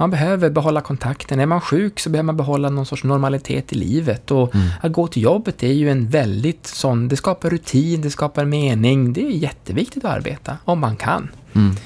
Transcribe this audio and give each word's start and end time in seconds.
Man 0.00 0.10
behöver 0.10 0.50
behålla 0.50 0.80
kontakten. 0.80 1.40
Är 1.40 1.46
man 1.46 1.60
sjuk 1.60 2.00
så 2.00 2.10
behöver 2.10 2.24
man 2.26 2.36
behålla 2.36 2.70
någon 2.70 2.86
sorts 2.86 3.04
normalitet 3.04 3.72
i 3.72 3.74
livet. 3.76 4.30
Och 4.30 4.54
Mm. 4.54 4.68
att 4.80 4.92
gå 4.92 5.06
till 5.06 5.22
jobbet 5.22 5.62
är 5.62 5.72
ju 5.72 5.90
en 5.90 6.08
väldigt 6.08 6.66
sån, 6.66 7.08
det 7.08 7.16
skapar 7.16 7.50
rutin, 7.50 8.00
det 8.00 8.10
skapar 8.10 8.44
mening. 8.44 9.12
Det 9.12 9.26
är 9.26 9.30
jätteviktigt 9.30 10.04
att 10.04 10.10
arbeta, 10.16 10.56
om 10.64 10.78
man 10.80 10.96
kan. 10.96 11.28
Mm. 11.54 11.76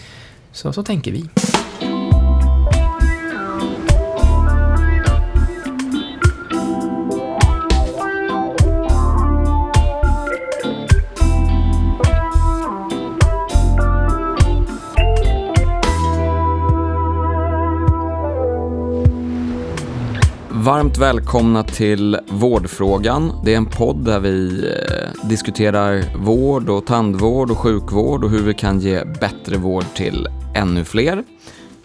Så, 0.53 0.73
så 0.73 0.83
tänker 0.83 1.13
vi. 1.13 1.29
Varmt 20.65 20.99
välkomna 20.99 21.63
till 21.63 22.19
Vårdfrågan. 22.29 23.33
Det 23.45 23.53
är 23.53 23.57
en 23.57 23.67
podd 23.67 24.05
där 24.05 24.21
vi 24.21 24.65
eh, 24.67 25.29
diskuterar 25.29 26.05
vård 26.17 26.69
och 26.69 26.87
tandvård 26.87 27.51
och 27.51 27.59
sjukvård 27.59 28.25
och 28.25 28.31
hur 28.31 28.43
vi 28.43 28.55
kan 28.55 28.81
ge 28.81 29.05
bättre 29.05 29.57
vård 29.57 29.85
till 29.95 30.29
ännu 30.55 30.85
fler. 30.85 31.25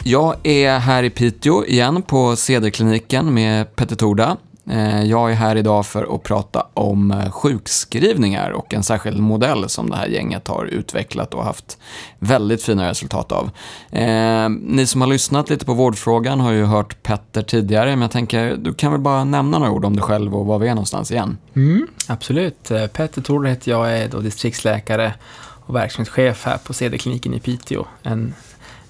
Jag 0.03 0.35
är 0.43 0.79
här 0.79 1.03
i 1.03 1.09
Piteå 1.09 1.65
igen 1.65 2.01
på 2.01 2.35
Cederkliniken 2.35 3.33
med 3.33 3.75
Petter 3.75 3.95
Torda. 3.95 4.37
Eh, 4.69 5.03
Jag 5.03 5.31
är 5.31 5.35
här 5.35 5.55
idag 5.55 5.85
för 5.85 6.15
att 6.15 6.23
prata 6.23 6.67
om 6.73 7.11
eh, 7.11 7.31
sjukskrivningar 7.31 8.51
och 8.51 8.73
en 8.73 8.83
särskild 8.83 9.19
modell 9.19 9.69
som 9.69 9.89
det 9.89 9.95
här 9.95 10.07
gänget 10.07 10.47
har 10.47 10.65
utvecklat 10.65 11.33
och 11.33 11.43
haft 11.43 11.77
väldigt 12.19 12.63
fina 12.63 12.89
resultat 12.89 13.31
av. 13.31 13.49
Eh, 13.91 14.49
ni 14.49 14.85
som 14.85 15.01
har 15.01 15.07
lyssnat 15.07 15.49
lite 15.49 15.65
på 15.65 15.73
vårdfrågan 15.73 16.39
har 16.39 16.51
ju 16.51 16.65
hört 16.65 17.03
Petter 17.03 17.41
tidigare, 17.41 17.89
men 17.89 18.01
jag 18.01 18.11
tänker 18.11 18.57
du 18.57 18.73
kan 18.73 18.91
väl 18.91 19.01
bara 19.01 19.23
nämna 19.23 19.59
några 19.59 19.71
ord 19.71 19.85
om 19.85 19.95
dig 19.95 20.03
själv 20.03 20.35
och 20.35 20.45
var 20.45 20.59
vi 20.59 20.67
är 20.67 20.75
någonstans 20.75 21.11
igen. 21.11 21.37
Mm, 21.55 21.87
absolut. 22.07 22.71
Petter 22.93 23.21
Thor 23.21 23.45
heter 23.45 23.71
jag, 23.71 23.87
jag 23.87 23.97
är 23.99 24.07
då 24.09 24.19
distriktsläkare 24.19 25.13
och 25.67 25.75
verksamhetschef 25.75 26.45
här 26.45 26.57
på 26.57 26.73
CD-kliniken 26.73 27.33
i 27.33 27.39
Piteå. 27.39 27.85
En 28.03 28.33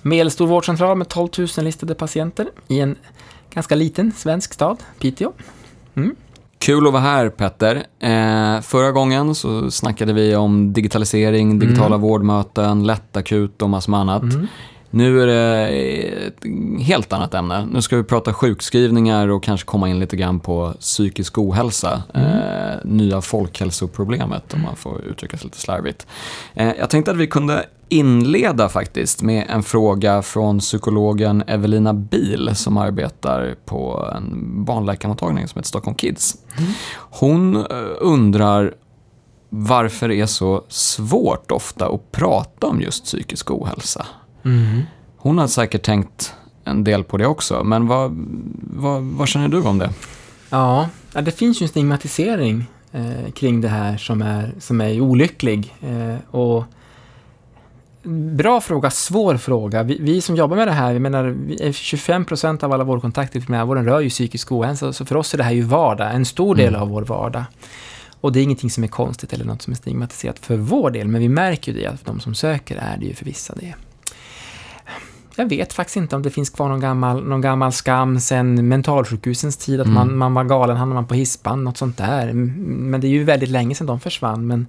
medelstor 0.02 0.48
vårdcentral 0.48 0.98
med 0.98 1.08
12 1.08 1.30
000 1.38 1.48
listade 1.58 1.96
patienter 1.96 2.50
i 2.68 2.80
en 2.80 2.96
ganska 3.54 3.76
liten 3.76 4.12
svensk 4.18 4.54
stad, 4.54 4.78
Piteå. 5.00 5.32
Mm. 5.98 6.16
Kul 6.60 6.88
att 6.88 6.94
vara 6.94 7.04
här 7.04 7.30
Petter. 7.30 7.76
Eh, 8.00 8.62
förra 8.62 8.92
gången 8.92 9.36
så 9.36 9.72
snackade 9.72 10.14
vi 10.14 10.36
om 10.36 10.74
digitalisering, 10.74 11.60
digitala 11.60 11.98
vårdmöten, 11.98 12.88
lättakut 12.88 13.62
och 13.62 13.70
massor 13.70 13.92
med 13.92 14.00
annat. 14.00 14.24
Mm. 14.24 14.48
Nu 14.90 15.22
är 15.22 15.28
det 15.28 15.68
ett 16.28 16.44
helt 16.82 17.14
annat 17.14 17.34
ämne. 17.34 17.68
Nu 17.72 17.82
ska 17.82 17.98
vi 17.98 18.04
prata 18.04 18.34
sjukskrivningar 18.34 19.28
och 19.28 19.44
kanske 19.44 19.66
komma 19.66 19.90
in 19.90 20.00
lite 20.00 20.16
grann 20.16 20.40
på 20.40 20.74
psykisk 20.80 21.38
ohälsa. 21.38 22.04
Eh, 22.14 22.86
nya 22.86 23.22
folkhälsoproblemet 23.22 24.54
om 24.54 24.62
man 24.62 24.76
får 24.76 25.02
uttrycka 25.02 25.38
sig 25.38 25.46
lite 25.46 25.60
slarvigt. 25.60 26.08
Eh, 26.54 26.72
jag 26.80 26.90
tänkte 26.90 27.12
att 27.12 27.18
vi 27.18 27.28
kunde 27.28 27.66
inleda 27.90 28.70
faktiskt 28.70 29.22
med 29.22 29.46
en 29.50 29.64
fråga 29.64 30.22
från 30.22 30.60
psykologen 30.60 31.44
Evelina 31.48 31.94
Bil 31.94 32.52
som 32.56 32.78
arbetar 32.78 33.56
på 33.66 34.12
en 34.16 34.66
barnläkarmottagning 34.66 35.48
som 35.48 35.60
heter 35.60 35.68
Stockholm 35.68 35.96
Kids. 35.96 36.38
Hon 36.96 37.56
eh, 37.56 37.64
undrar 38.00 38.74
varför 39.50 40.08
det 40.08 40.16
är 40.16 40.26
så 40.26 40.64
svårt 40.68 41.52
ofta 41.52 41.88
att 41.88 42.12
prata 42.12 42.68
om 42.68 42.82
just 42.82 43.04
psykisk 43.06 43.52
ohälsa. 43.52 44.06
Mm. 44.46 44.82
Hon 45.18 45.38
har 45.38 45.48
säkert 45.48 45.84
tänkt 45.84 46.34
en 46.64 46.84
del 46.84 47.04
på 47.04 47.18
det 47.18 47.28
också, 47.28 47.64
men 47.64 47.88
vad, 47.88 48.12
vad, 48.74 49.04
vad 49.04 49.28
känner 49.28 49.48
du 49.48 49.62
om 49.62 49.78
det? 49.78 49.90
Ja, 50.50 50.90
det 51.14 51.32
finns 51.32 51.62
ju 51.62 51.64
en 51.64 51.70
stigmatisering 51.70 52.66
eh, 52.92 53.32
kring 53.36 53.62
det 53.62 53.68
här 53.68 53.98
som 53.98 54.22
är, 54.22 54.54
som 54.60 54.82
är 54.82 55.02
olycklig. 55.02 55.74
Eh, 55.82 56.36
och 56.36 56.64
Bra 58.36 58.62
fråga, 58.62 58.90
svår 58.90 59.38
fråga. 59.38 59.84
Vi, 59.84 59.98
vi 60.02 60.22
som 60.22 60.36
jobbar 60.36 60.58
med 60.58 60.68
det 60.68 60.72
här, 60.72 61.00
menar, 61.00 61.24
vi 61.24 61.62
är 61.64 61.72
25 61.72 62.26
procent 62.26 62.64
av 62.64 62.74
alla 62.74 62.84
vårdkontakter 62.84 63.40
i 63.40 63.42
primärvården 63.44 63.86
rör 63.86 64.00
ju 64.00 64.10
psykisk 64.10 64.52
ohälsa, 64.52 64.94
så 64.94 65.06
för 65.06 65.16
oss 65.18 65.34
är 65.34 65.38
det 65.38 65.44
här 65.44 65.52
ju 65.52 65.62
vardag, 65.62 66.16
en 66.16 66.26
stor 66.26 66.56
del 66.56 66.68
Mm. 66.68 66.82
av 66.82 66.90
vår 66.90 67.02
vardag. 67.02 67.44
Och 68.22 68.32
det 68.32 68.40
är 68.40 68.44
ingenting 68.44 68.70
som 68.70 68.84
är 68.84 68.88
konstigt 68.88 69.34
eller 69.34 69.46
något 69.46 69.62
som 69.62 69.72
är 69.72 69.78
stigmatiserat 69.78 70.40
för 70.40 70.58
vår 70.58 70.92
del, 70.92 71.08
men 71.08 71.22
vi 71.22 71.30
märker 71.30 71.72
ju 71.72 71.80
det 71.80 71.88
att 71.88 72.06
de 72.06 72.20
som 72.20 72.36
söker 72.36 72.76
är 72.76 72.98
det 72.98 73.06
ju 73.06 73.14
för 73.14 73.26
vissa 73.26 73.56
det. 73.56 73.74
Jag 75.40 75.50
vet 75.50 75.74
faktiskt 75.74 75.98
inte 75.98 76.16
om 76.16 76.22
det 76.22 76.30
finns 76.30 76.50
kvar 76.50 76.70
någon 76.70 76.80
gammal, 76.80 77.24
någon 77.24 77.42
gammal 77.42 77.72
skam 77.72 78.20
sen 78.20 78.68
mentalsjukhusens 78.68 79.58
tid, 79.58 79.80
att 79.82 79.88
Mm. 79.88 79.96
man, 79.96 80.18
man 80.18 80.34
var 80.34 80.44
galen, 80.44 80.78
hamnade 80.78 80.96
man 81.02 81.08
på 81.08 81.14
hispan, 81.14 81.64
något 81.64 81.78
sånt 81.78 81.98
där. 81.98 82.34
Men 82.34 83.02
det 83.02 83.08
är 83.08 83.10
ju 83.10 83.24
väldigt 83.24 83.50
länge 83.50 83.76
sedan 83.76 83.88
de 83.88 84.00
försvann. 84.00 84.48
Men, 84.48 84.68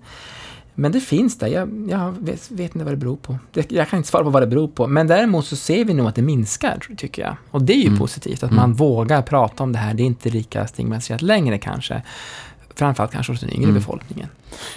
men 0.74 0.92
det 0.92 1.00
finns 1.00 1.38
där, 1.38 1.46
jag, 1.46 1.86
jag 1.90 2.14
vet, 2.20 2.50
vet 2.50 2.74
inte 2.74 2.84
vad 2.84 2.92
det 2.92 2.96
beror 2.96 3.16
på. 3.16 3.38
Det, 3.52 3.72
jag 3.72 3.88
kan 3.88 3.96
inte 3.96 4.08
svara 4.08 4.24
på 4.24 4.30
vad 4.30 4.42
det 4.42 4.46
beror 4.46 4.68
på. 4.68 4.86
Men 4.86 5.06
däremot 5.06 5.46
så 5.46 5.56
ser 5.56 5.84
vi 5.84 5.94
nog 5.94 6.06
att 6.06 6.14
det 6.14 6.22
minskar, 6.22 6.78
tycker 6.96 7.22
jag. 7.22 7.36
Och 7.50 7.62
det 7.62 7.72
är 7.72 7.80
ju 7.80 7.86
Mm. 7.86 7.98
positivt, 7.98 8.42
att 8.42 8.50
Mm. 8.50 8.56
man 8.56 8.72
vågar 8.72 9.22
prata 9.22 9.62
om 9.62 9.72
det 9.72 9.78
här. 9.78 9.94
Det 9.94 10.02
är 10.02 10.06
inte 10.06 10.30
lika 10.30 10.66
stigmatiserat 10.66 11.22
längre 11.22 11.58
kanske. 11.58 12.02
Framförallt 12.74 13.12
kanske 13.12 13.32
hos 13.32 13.40
den 13.40 13.50
yngre 13.50 13.64
Mm. 13.64 13.74
befolkningen. 13.74 14.28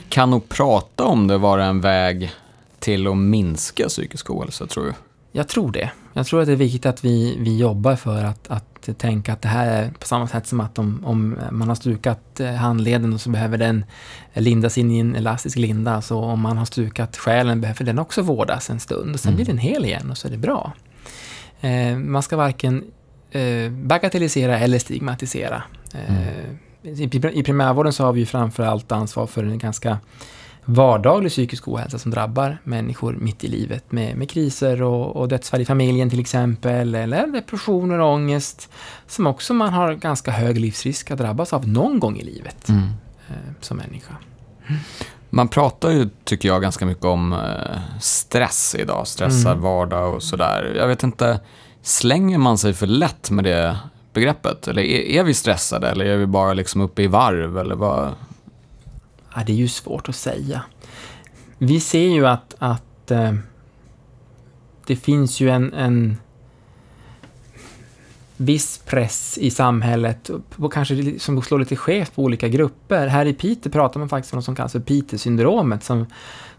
Kan 0.10 0.30
nog 0.30 0.50
prata 0.50 1.04
om 1.04 1.28
det 1.28 1.38
vara 1.38 1.66
en 1.66 1.82
väg 1.82 2.32
till 2.80 3.08
att 3.08 3.18
minska 3.18 3.88
psykisk 3.88 4.30
ohälsa, 4.30 4.68
tror 4.68 4.84
du? 4.86 4.94
Jag 5.32 5.48
tror 5.48 5.72
det. 5.72 5.92
Jag 6.14 6.26
tror 6.26 6.42
att 6.42 6.48
det 6.48 6.52
är 6.52 6.56
viktigt 6.56 6.86
att 6.86 7.06
vi, 7.06 7.38
vi 7.40 7.58
jobbar 7.58 7.96
för 7.96 8.24
att, 8.24 8.48
att 8.48 8.90
tänka 8.98 9.34
att 9.34 9.42
det 9.42 9.48
här 9.48 9.68
är 9.68 9.92
på 9.92 10.06
samma 10.08 10.28
sätt 10.28 10.48
som 10.48 10.60
att 10.60 10.80
om, 10.80 11.06
om 11.06 11.38
man 11.52 11.68
har 11.68 11.76
stukat 11.76 12.40
eh, 12.40 12.54
handleden 12.54 13.14
och 13.14 13.22
så 13.22 13.30
behöver 13.30 13.58
den 13.58 13.86
lindas 14.34 14.78
in 14.78 14.92
i 14.92 15.00
en 15.00 15.16
elastisk 15.16 15.58
linda. 15.58 16.02
Så 16.02 16.20
om 16.20 16.42
man 16.42 16.58
har 16.58 16.66
stukat 16.66 17.18
själen 17.18 17.62
behöver 17.62 17.86
den 17.86 18.00
också 18.00 18.22
vårdas 18.22 18.70
en 18.70 18.80
stund 18.80 19.14
och 19.14 19.20
sen 19.20 19.30
Mm. 19.30 19.36
blir 19.36 19.46
den 19.46 19.58
hel 19.58 19.86
igen 19.86 20.12
och 20.12 20.18
så 20.18 20.28
är 20.28 20.32
det 20.32 20.38
bra. 20.38 20.74
Eh, 21.62 21.98
man 21.98 22.24
ska 22.24 22.38
varken 22.38 22.84
eh, 23.32 23.72
bagatellisera 23.72 24.60
eller 24.60 24.80
stigmatisera. 24.80 25.64
Eh, 25.94 26.92
i, 26.92 27.10
I 27.34 27.44
primärvården 27.44 27.94
så 27.94 28.04
har 28.06 28.14
vi 28.14 28.20
ju 28.20 28.26
framförallt 28.26 28.92
ansvar 28.92 29.28
för 29.28 29.44
en 29.44 29.58
ganska 29.58 29.98
vardaglig 30.66 31.32
psykisk 31.32 31.68
ohälsa 31.68 32.00
som 32.00 32.12
drabbar 32.12 32.58
människor 32.64 33.14
mitt 33.14 33.44
i 33.44 33.48
livet 33.48 33.92
med, 33.92 34.16
med 34.18 34.30
kriser 34.30 34.82
och, 34.82 35.16
och 35.16 35.28
dödsfall 35.28 35.62
i 35.62 35.66
familjen 35.66 36.10
till 36.10 36.20
exempel, 36.20 36.96
eller 36.96 37.28
depressioner 37.28 38.00
och 38.00 38.14
ångest 38.14 38.70
som 39.08 39.28
också 39.28 39.54
man 39.54 39.74
har 39.74 39.94
ganska 39.94 40.32
hög 40.32 40.60
livsrisk 40.60 41.12
att 41.12 41.18
drabbas 41.18 41.54
av 41.54 41.68
någon 41.68 42.00
gång 42.00 42.18
i 42.18 42.24
livet 42.24 42.70
Mm. 42.70 42.84
eh, 43.30 43.36
som 43.62 43.78
människa. 43.78 44.14
Man 45.30 45.48
pratar 45.48 45.90
ju, 45.90 46.10
tycker 46.24 46.50
jag, 46.50 46.62
ganska 46.62 46.86
mycket 46.86 47.06
om 47.06 47.34
eh, 47.34 47.40
stress 48.00 48.76
idag. 48.80 49.08
Stressad 49.08 49.52
Mm. 49.52 49.64
vardag 49.64 50.14
och 50.16 50.24
sådär. 50.24 50.74
Jag 50.78 50.88
vet 50.88 51.04
inte, 51.04 51.40
slänger 51.82 52.38
man 52.38 52.58
sig 52.58 52.74
för 52.74 52.88
lätt 52.88 53.32
med 53.32 53.44
det 53.44 53.78
begreppet? 54.14 54.68
Eller 54.68 54.82
är, 54.82 55.20
är 55.20 55.24
vi 55.24 55.34
stressade 55.34 55.90
eller 55.90 56.06
är 56.06 56.18
vi 56.18 56.26
bara 56.26 56.54
liksom 56.54 56.82
uppe 56.82 57.04
i 57.04 57.08
varv? 57.08 57.58
Eller 57.58 57.76
vad? 57.76 58.10
Ja, 59.36 59.44
det 59.46 59.52
är 59.52 59.58
ju 59.58 59.68
svårt 59.68 60.10
att 60.10 60.16
säga. 60.16 60.64
Vi 61.58 61.80
ser 61.80 62.08
ju 62.08 62.28
att, 62.28 62.56
att 62.60 63.12
eh, 63.12 63.34
det 64.86 64.96
finns 64.96 65.40
ju 65.40 65.50
en, 65.50 65.74
en 65.74 66.18
viss 68.38 68.78
press 68.78 69.38
i 69.38 69.52
samhället, 69.52 70.30
och 70.56 70.74
kanske 70.74 71.20
som 71.20 71.42
slår 71.42 71.60
lite 71.60 71.76
skevt 71.76 72.16
på 72.16 72.24
olika 72.24 72.48
grupper. 72.48 73.08
Här 73.08 73.26
i 73.26 73.34
Piteå 73.34 73.72
pratar 73.72 74.00
man 74.00 74.10
faktiskt 74.10 74.34
om 74.34 74.38
något 74.38 74.46
som 74.46 74.56
kallas 74.56 74.72
för 74.72 74.80
Piteå-syndromet, 74.80 75.84
som, 75.84 76.06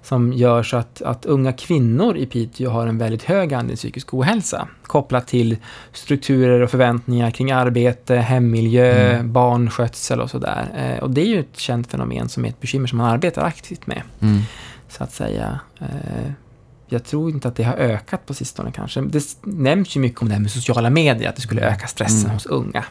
som 0.02 0.32
gör 0.32 0.62
så 0.62 0.76
att, 0.76 1.02
att 1.02 1.24
unga 1.26 1.52
kvinnor 1.52 2.16
i 2.16 2.26
Piteå 2.26 2.70
har 2.70 2.86
en 2.86 2.98
väldigt 2.98 3.22
hög 3.22 3.54
andel 3.54 3.76
psykisk 3.76 4.14
ohälsa, 4.14 4.68
kopplat 4.82 5.26
till 5.26 5.56
strukturer 5.92 6.60
och 6.60 6.70
förväntningar 6.70 7.30
kring 7.30 7.50
arbete, 7.52 8.16
hemmiljö, 8.16 9.12
Mm. 9.14 9.32
barnskötsel 9.32 10.20
och 10.20 10.30
sådär. 10.30 10.68
Eh, 10.96 11.02
och 11.02 11.10
det 11.10 11.20
är 11.20 11.26
ju 11.26 11.40
ett 11.40 11.56
känt 11.58 11.90
fenomen 11.90 12.28
som 12.28 12.44
är 12.44 12.48
ett 12.48 12.60
bekymmer 12.60 12.86
som 12.86 12.98
man 12.98 13.10
arbetar 13.10 13.42
aktivt 13.44 13.86
med, 13.86 14.02
Mm. 14.20 14.40
så 14.88 15.04
att 15.04 15.12
säga. 15.12 15.60
Eh, 15.80 15.86
jag 16.88 17.04
tror 17.04 17.30
inte 17.30 17.48
att 17.48 17.56
det 17.56 17.62
har 17.62 17.74
ökat 17.74 18.26
på 18.26 18.34
sistone 18.34 18.72
kanske. 18.72 19.00
Det 19.00 19.24
nämns 19.42 19.96
ju 19.96 20.00
mycket 20.00 20.22
om 20.22 20.28
det 20.28 20.34
här 20.34 20.40
med 20.42 20.50
sociala 20.50 20.90
medier, 20.90 21.28
att 21.28 21.36
det 21.36 21.42
skulle 21.42 21.60
öka 21.70 21.86
stressen 21.86 22.20
Mm. 22.24 22.34
hos 22.34 22.46
unga. 22.46 22.84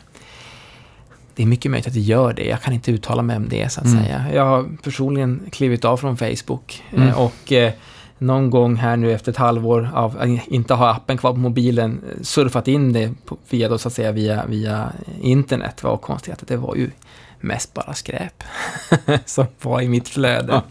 Det 1.41 1.45
är 1.45 1.47
mycket 1.47 1.71
möjligt 1.71 1.87
att 1.87 1.93
det 1.93 1.99
gör 1.99 2.33
det. 2.33 2.45
Jag 2.45 2.61
kan 2.61 2.73
inte 2.73 2.91
uttala 2.91 3.21
mig 3.21 3.35
om 3.37 3.49
det, 3.49 3.71
så 3.71 3.79
att 3.81 3.85
Mm. 3.87 4.03
säga. 4.03 4.25
Jag 4.33 4.45
har 4.45 4.65
personligen 4.83 5.41
klivit 5.51 5.85
av 5.85 5.97
från 5.97 6.17
Facebook 6.17 6.83
eh, 6.91 7.01
Mm. 7.03 7.15
och 7.15 7.51
eh, 7.51 7.73
någon 8.17 8.49
gång 8.49 8.75
här 8.75 8.97
nu 8.97 9.13
efter 9.13 9.31
ett 9.31 9.37
halvår 9.37 9.89
av 9.93 10.17
att 10.19 10.47
inte 10.47 10.73
ha 10.73 10.89
appen 10.91 11.17
kvar 11.17 11.31
på 11.31 11.37
mobilen 11.39 12.01
surfat 12.21 12.67
in 12.67 12.93
det 12.93 13.11
på, 13.25 13.37
via, 13.49 13.69
då, 13.69 13.77
så 13.77 13.87
att 13.87 13.93
säga, 13.93 14.11
via, 14.11 14.45
via 14.45 14.91
internet. 15.21 15.83
Vad 15.83 16.01
konstigt 16.01 16.33
att 16.41 16.47
det 16.47 16.57
var 16.57 16.75
ju 16.75 16.89
mest 17.39 17.73
bara 17.73 17.93
skräp 17.93 18.43
som 19.25 19.45
var 19.61 19.81
i 19.81 19.87
mitt 19.89 20.07
flöde. 20.09 20.53
Ja. 20.53 20.61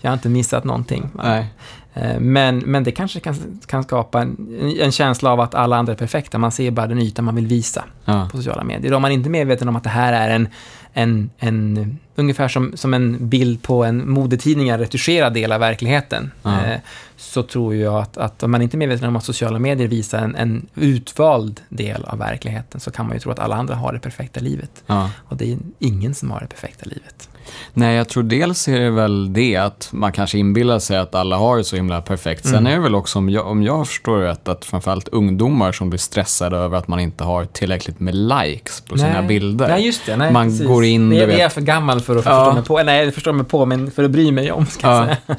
Jag 0.00 0.10
har 0.10 0.14
inte 0.14 0.28
missat 0.28 0.64
någonting. 0.64 1.08
Nej. 1.24 1.46
Eh, 1.94 2.20
men, 2.20 2.58
men 2.58 2.84
det 2.84 2.92
kanske 2.92 3.20
kan, 3.20 3.60
kan 3.66 3.82
skapa 3.82 4.22
en, 4.22 4.36
en, 4.80 4.92
känsla 4.92 5.30
av 5.30 5.40
att 5.40 5.54
alla 5.54 5.76
andra 5.76 5.92
är 5.92 5.96
perfekta. 5.96 6.38
Man 6.38 6.52
ser 6.52 6.70
bara 6.70 6.86
den 6.86 6.98
yta 6.98 7.22
man 7.22 7.34
vill 7.34 7.46
visa 7.46 7.84
ja. 8.04 8.28
på 8.30 8.36
sociala 8.36 8.64
medier. 8.64 8.94
Om 8.94 9.02
man 9.02 9.12
inte 9.12 9.28
är 9.28 9.30
medveten 9.30 9.68
om 9.68 9.76
att 9.76 9.84
det 9.84 9.90
här 9.90 10.12
är 10.12 10.34
en, 10.34 10.48
en, 10.92 11.30
en 11.38 11.98
ungefär 12.14 12.48
som, 12.48 12.72
som 12.76 12.94
en 12.94 13.28
bild 13.28 13.62
på 13.62 13.84
en 13.84 14.10
modetidning, 14.10 14.68
en 14.68 14.78
retuscherad 14.78 15.34
del 15.34 15.52
av 15.52 15.60
verkligheten, 15.60 16.30
ja. 16.42 16.64
eh, 16.64 16.80
så 17.16 17.42
tror 17.42 17.74
jag 17.74 17.94
att, 17.94 18.16
att 18.16 18.42
om 18.42 18.50
man 18.50 18.62
inte 18.62 18.76
är 18.76 18.78
medveten 18.78 19.08
om 19.08 19.16
att 19.16 19.24
sociala 19.24 19.58
medier 19.58 19.88
visar 19.88 20.18
en, 20.18 20.36
en 20.36 20.66
utvald 20.74 21.60
del 21.68 22.04
av 22.04 22.18
verkligheten, 22.18 22.80
så 22.80 22.90
kan 22.90 23.06
man 23.06 23.16
ju 23.16 23.20
tro 23.20 23.32
att 23.32 23.38
alla 23.38 23.56
andra 23.56 23.74
har 23.74 23.92
det 23.92 23.98
perfekta 23.98 24.40
livet. 24.40 24.82
Ja. 24.86 25.10
Och 25.16 25.36
det 25.36 25.52
är 25.52 25.58
ingen 25.78 26.14
som 26.14 26.30
har 26.30 26.40
det 26.40 26.46
perfekta 26.46 26.84
livet. 26.84 27.28
Nej, 27.72 27.96
jag 27.96 28.08
tror 28.08 28.22
dels 28.22 28.68
är 28.68 28.80
det 28.80 28.90
väl 28.90 29.32
det 29.32 29.56
att 29.56 29.88
man 29.92 30.12
kanske 30.12 30.38
inbillar 30.38 30.78
sig 30.78 30.98
att 30.98 31.14
alla 31.14 31.36
har 31.36 31.56
det 31.56 31.64
så 31.64 31.76
himla 31.76 32.00
perfekt. 32.00 32.44
Sen 32.44 32.54
mm. 32.54 32.72
är 32.72 32.76
det 32.76 32.82
väl 32.82 32.94
också, 32.94 33.18
om 33.18 33.28
jag, 33.28 33.46
om 33.46 33.62
jag 33.62 33.88
förstår 33.88 34.18
rätt, 34.18 34.48
att 34.48 34.64
framförallt 34.64 35.08
ungdomar 35.08 35.72
som 35.72 35.90
blir 35.90 35.98
stressade 35.98 36.56
över 36.56 36.78
att 36.78 36.88
man 36.88 37.00
inte 37.00 37.24
har 37.24 37.44
tillräckligt 37.44 38.00
med 38.00 38.14
likes 38.14 38.80
på 38.80 38.94
nej. 38.94 39.04
sina 39.04 39.22
bilder. 39.22 39.68
Nej, 39.68 39.86
just 39.86 40.06
det. 40.06 40.16
Nej, 40.16 40.32
man 40.32 40.46
precis. 40.46 40.66
går 40.66 40.84
in... 40.84 41.10
Det 41.10 41.22
är, 41.22 41.26
vet... 41.26 41.40
är 41.40 41.48
för 41.48 41.60
gammal 41.60 42.00
för 42.00 42.16
att 42.16 42.24
ja. 42.24 42.44
förstå 42.44 42.54
mig 42.54 42.64
på. 42.64 42.82
Nej, 42.82 43.04
jag 43.04 43.14
förstår 43.14 43.32
mig 43.32 43.46
på, 43.46 43.66
men 43.66 43.90
för 43.90 44.04
att 44.04 44.10
bry 44.10 44.32
mig 44.32 44.52
om, 44.52 44.66
ska 44.66 44.86
ja. 44.86 44.98
jag 44.98 45.06
säga. 45.06 45.36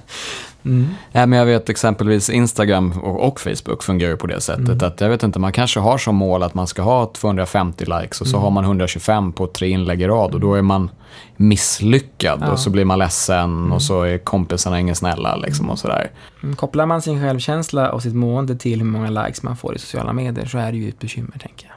Mm. 0.65 0.87
Ja, 1.11 1.25
men 1.25 1.39
jag 1.39 1.45
vet 1.45 1.69
exempelvis 1.69 2.29
Instagram 2.29 2.91
och, 2.91 3.27
och 3.27 3.39
Facebook 3.39 3.83
fungerar 3.83 4.15
på 4.15 4.27
det 4.27 4.41
sättet. 4.41 4.69
Mm. 4.69 4.87
att 4.87 5.01
Jag 5.01 5.09
vet 5.09 5.23
inte, 5.23 5.39
man 5.39 5.51
kanske 5.51 5.79
har 5.79 5.97
som 5.97 6.15
mål 6.15 6.43
att 6.43 6.53
man 6.53 6.67
ska 6.67 6.81
ha 6.81 7.11
250 7.13 7.85
likes 7.85 8.21
och 8.21 8.27
så 8.27 8.37
mm. 8.37 8.43
har 8.43 8.51
man 8.51 8.63
125 8.63 9.33
på 9.33 9.47
tre 9.47 9.69
inlägg 9.69 10.01
i 10.01 10.07
rad 10.07 10.33
och 10.33 10.39
då 10.39 10.55
är 10.55 10.61
man 10.61 10.89
misslyckad 11.35 12.39
ja. 12.41 12.51
och 12.51 12.59
så 12.59 12.69
blir 12.69 12.85
man 12.85 12.99
ledsen 12.99 13.43
mm. 13.43 13.71
och 13.71 13.81
så 13.81 14.03
är 14.03 14.17
kompisarna 14.17 14.79
inga 14.79 14.95
snälla 14.95 15.35
liksom 15.35 15.69
och 15.69 15.79
sådär. 15.79 16.11
Mm, 16.43 16.55
kopplar 16.55 16.85
man 16.85 17.01
sin 17.01 17.21
självkänsla 17.21 17.91
och 17.91 18.01
sitt 18.01 18.15
mående 18.15 18.55
till 18.55 18.79
hur 18.79 18.87
många 18.87 19.09
likes 19.09 19.43
man 19.43 19.57
får 19.57 19.75
i 19.75 19.79
sociala 19.79 20.13
medier 20.13 20.45
så 20.45 20.57
är 20.57 20.71
det 20.71 20.77
ju 20.77 20.89
ett 20.89 20.99
bekymmer, 20.99 21.37
tänker 21.39 21.67
jag. 21.67 21.75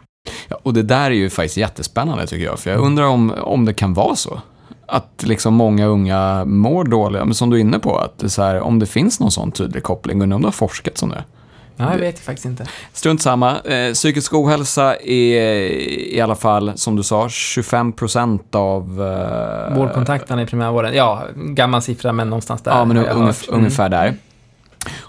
Ja, 0.48 0.60
och 0.62 0.74
det 0.74 0.82
där 0.82 1.10
är 1.10 1.14
ju 1.14 1.30
faktiskt 1.30 1.56
jättespännande 1.56 2.26
tycker 2.26 2.44
jag, 2.44 2.58
för 2.58 2.70
jag 2.70 2.80
undrar 2.80 3.04
om, 3.04 3.30
om 3.30 3.64
det 3.64 3.74
kan 3.74 3.94
vara 3.94 4.16
så 4.16 4.40
att 4.88 5.22
liksom 5.22 5.54
många 5.54 5.86
unga 5.86 6.44
mår 6.44 6.84
dåliga, 6.84 7.24
men 7.24 7.34
som 7.34 7.50
du 7.50 7.56
är 7.56 7.60
inne 7.60 7.78
på, 7.78 7.98
att 7.98 8.32
så 8.32 8.42
här, 8.42 8.60
om 8.60 8.78
det 8.78 8.86
finns 8.86 9.20
någon 9.20 9.30
sån 9.30 9.52
tydlig 9.52 9.82
koppling, 9.82 10.22
undrar 10.22 10.34
om 10.34 10.42
du 10.42 10.46
har 10.46 10.52
forskat 10.52 10.98
som 10.98 11.08
det? 11.08 11.24
Ja, 11.76 11.92
jag 11.92 11.98
vet 11.98 12.18
faktiskt 12.18 12.46
inte. 12.46 12.66
Strunt 12.92 13.22
samma. 13.22 13.60
Eh, 13.60 13.92
psykisk 13.92 14.34
ohälsa 14.34 14.96
är 14.96 15.42
i 16.14 16.20
alla 16.20 16.34
fall, 16.34 16.72
som 16.74 16.96
du 16.96 17.02
sa, 17.02 17.28
25 17.28 17.92
procent 17.92 18.54
av... 18.54 18.82
Eh, 19.70 19.76
Vårdkontakterna 19.76 20.42
i 20.42 20.46
primärvården. 20.46 20.94
Ja, 20.94 21.22
gammal 21.34 21.82
siffra, 21.82 22.12
men 22.12 22.30
någonstans 22.30 22.62
där. 22.62 22.70
Ja, 22.70 22.84
men 22.84 22.96
ungef 22.96 23.44
ungefär 23.48 23.86
mm. 23.86 24.00
där. 24.00 24.14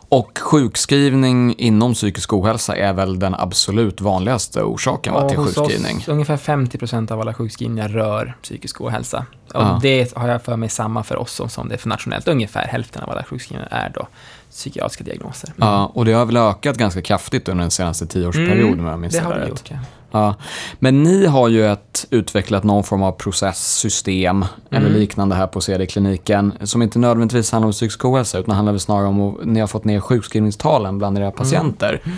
Och 0.10 0.40
sjukskrivning 0.40 1.56
inom 1.58 1.94
psykisk 1.94 2.34
ohälsa 2.34 2.76
är 2.76 2.94
väl 2.94 3.20
den 3.20 3.36
absolut 3.36 4.02
vanligaste 4.02 4.64
orsaken 4.64 5.14
va, 5.14 5.30
till 5.30 5.38
sjukskrivning? 5.38 5.98
Oss, 5.98 6.08
ungefär 6.08 6.38
50% 6.38 7.12
av 7.12 7.22
alla 7.22 7.34
sjukskrivningar 7.34 7.90
rör 7.90 8.38
psykisk 8.42 8.82
ohälsa. 8.82 9.26
Och 9.54 9.62
ja. 9.62 9.80
det 9.82 10.16
har 10.16 10.28
jag 10.28 10.42
för 10.44 10.56
mig 10.56 10.70
samma 10.70 11.04
för 11.04 11.16
oss 11.16 11.42
som 11.48 11.70
det 11.70 11.76
är 11.76 11.78
för 11.78 11.90
nationellt. 11.90 12.28
Ungefär 12.28 12.68
hälften 12.68 13.04
av 13.04 13.10
alla 13.10 13.24
sjukskrivningar 13.24 13.68
är 13.72 13.90
då 13.90 14.08
psykiatriska 14.52 15.04
diagnoser. 15.04 15.48
Mm. 15.58 15.70
Ja, 15.70 15.92
och 15.94 16.06
det 16.06 16.14
har 16.14 16.26
väl 16.26 16.38
ökat 16.38 16.78
ganska 16.78 17.02
kraftigt 17.02 17.50
under 17.50 17.62
den 17.62 17.72
senaste 17.72 18.08
tioårsperioden 18.08 18.88
mm, 18.88 19.10
det 19.10 19.20
har 19.20 19.40
det 19.40 19.48
gjort, 19.48 19.72
ja. 19.72 19.78
Ja. 20.12 20.36
Men 20.80 21.04
ni 21.04 21.26
har 21.26 21.48
ju 21.48 21.66
ett, 21.66 22.08
utvecklat 22.10 22.64
någon 22.64 22.84
form 22.84 23.04
av 23.04 23.12
processsystem 23.12 24.36
mm. 24.36 24.48
eller 24.70 25.00
liknande 25.00 25.36
här 25.36 25.48
på 25.48 25.62
CD-kliniken 25.62 26.54
som 26.64 26.82
inte 26.82 27.00
nödvändigtvis 27.00 27.52
handlar 27.52 27.68
om 27.68 27.72
psykisk 27.72 28.06
ohälsa 28.06 28.40
utan 28.40 28.56
handlar 28.56 28.78
snarare 28.78 29.08
om 29.08 29.22
att 29.22 29.46
ni 29.46 29.60
har 29.60 29.68
fått 29.68 29.86
ner 29.86 30.00
sjukskrivningstalen 30.00 30.98
bland 30.98 31.18
era 31.18 31.32
patienter. 31.32 32.02
Mm. 32.04 32.18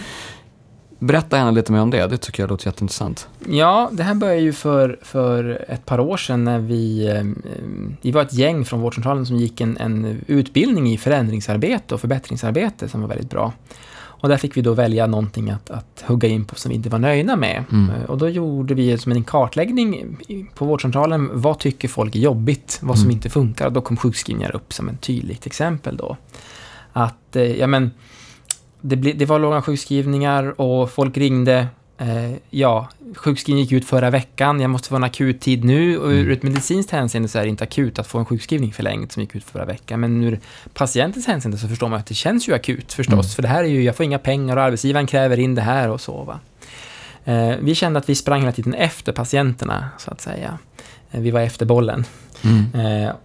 Berätta 1.00 1.38
gärna 1.38 1.52
lite 1.52 1.72
mer 1.72 1.80
om 1.80 1.90
det, 1.90 2.08
det 2.08 2.18
tycker 2.18 2.44
jag 2.44 2.50
låter 2.50 2.68
jätteintressant. 2.68 3.28
Ja, 3.50 3.90
det 3.92 4.04
här 4.04 4.14
började 4.14 4.42
ju 4.42 4.54
för, 4.54 5.00
för 5.02 5.66
ett 5.68 5.86
par 5.86 6.00
år 6.00 6.18
sedan 6.18 6.44
när 6.44 6.60
vi, 6.60 7.08
eh, 7.08 7.24
vi 8.02 8.12
var 8.12 8.22
ett 8.22 8.34
gäng 8.34 8.66
från 8.66 8.82
vårdcentralen 8.82 9.26
som 9.26 9.36
gick 9.36 9.62
en, 9.62 9.78
en 9.78 10.22
utbildning 10.28 10.92
i 10.92 10.98
förändringsarbete 10.98 11.94
och 11.94 12.02
förbättringsarbete 12.02 12.90
som 12.90 13.02
var 13.02 13.08
väldigt 13.08 13.30
bra. 13.30 13.54
Och 14.22 14.30
där 14.30 14.38
fick 14.38 14.58
vi 14.58 14.62
då 14.62 14.74
välja 14.74 15.08
någonting 15.08 15.50
att, 15.50 15.70
att 15.70 16.04
hugga 16.08 16.30
in 16.30 16.46
på 16.46 16.56
som 16.56 16.70
vi 16.70 16.76
inte 16.76 16.90
var 16.90 17.00
nöjda 17.00 17.36
med. 17.36 17.64
Mm. 17.72 17.96
Eh, 17.96 18.10
och 18.10 18.18
då 18.18 18.30
gjorde 18.30 18.74
vi 18.74 18.98
som 18.98 19.12
en 19.12 19.24
kartläggning 19.24 20.18
på 20.56 20.66
vårdcentralen. 20.66 21.30
Vad 21.34 21.60
tycker 21.60 21.88
folk 21.88 22.16
är 22.16 22.20
jobbigt? 22.20 22.80
Vad 22.82 22.98
som 22.98 23.06
mm. 23.06 23.16
inte 23.16 23.30
funkar? 23.30 23.66
Och 23.66 23.74
då 23.74 23.82
kom 23.82 23.98
sjukskrivningar 23.98 24.56
upp 24.56 24.74
som 24.74 24.90
ett 24.90 25.02
tydligt 25.02 25.46
exempel 25.46 25.98
då. 25.98 26.18
Att, 26.94 27.36
eh, 27.36 27.44
ja 27.44 27.68
men, 27.68 27.92
det, 28.82 28.96
det 28.96 29.26
var 29.26 29.40
långa 29.40 29.62
sjukskrivningar 29.62 30.62
och 30.62 30.92
folk 30.92 31.18
ringde 31.18 31.68
ja, 32.50 32.89
sjukskrivning 33.15 33.63
gick 33.63 33.71
ut 33.71 33.86
förra 33.86 34.09
veckan, 34.09 34.59
jag 34.59 34.69
måste 34.69 34.89
få 34.89 34.95
en 34.95 35.03
akut 35.03 35.42
tid 35.42 35.63
nu 35.63 35.98
och 35.98 36.09
ur 36.09 36.19
mm. 36.19 36.31
ett 36.31 36.44
medicinskt 36.44 36.92
hänseende 36.92 37.30
så 37.30 37.39
är 37.39 37.44
det 37.44 37.50
inte 37.50 37.63
akut 37.63 38.00
att 38.00 38.07
få 38.07 38.19
en 38.19 38.25
sjukskrivning 38.25 38.74
förlängd 38.74 39.12
som 39.12 39.21
gick 39.21 39.36
ut 39.36 39.44
förra 39.44 39.65
veckan. 39.65 40.00
Men 40.00 40.24
ur 40.24 40.39
patientens 40.74 41.27
hänseende 41.27 41.57
så 41.57 41.68
förstår 41.68 41.89
man 41.89 42.00
att 42.00 42.06
det 42.06 42.13
känns 42.13 42.50
ju 42.50 42.53
akut 42.53 42.94
förstås, 42.94 43.13
mm. 43.13 43.24
för 43.24 43.42
det 43.42 43.48
här 43.48 43.63
är 43.63 43.68
ju, 43.68 43.83
jag 43.83 43.95
får 43.95 44.03
inga 44.03 44.19
pengar 44.19 44.57
och 44.57 44.63
arbetsgivaren 44.63 45.07
kräver 45.07 45.39
in 45.39 45.56
det 45.56 45.62
här 45.62 45.89
och 45.89 46.01
så. 46.01 46.24
Va? 46.24 46.39
Eh, 47.25 47.56
vi 47.62 47.75
kände 47.75 48.00
att 48.00 48.09
vi 48.09 48.15
sprang 48.15 48.39
hela 48.39 48.51
tiden 48.51 48.74
efter 48.74 49.12
patienterna, 49.12 49.89
så 49.98 50.12
att 50.12 50.21
säga. 50.21 50.57
Eh, 51.12 51.21
vi 51.21 51.31
var 51.31 51.42
efter 51.42 51.65
bollen. 51.65 52.06
Mm. 52.44 53.06
Eh, 53.06 53.15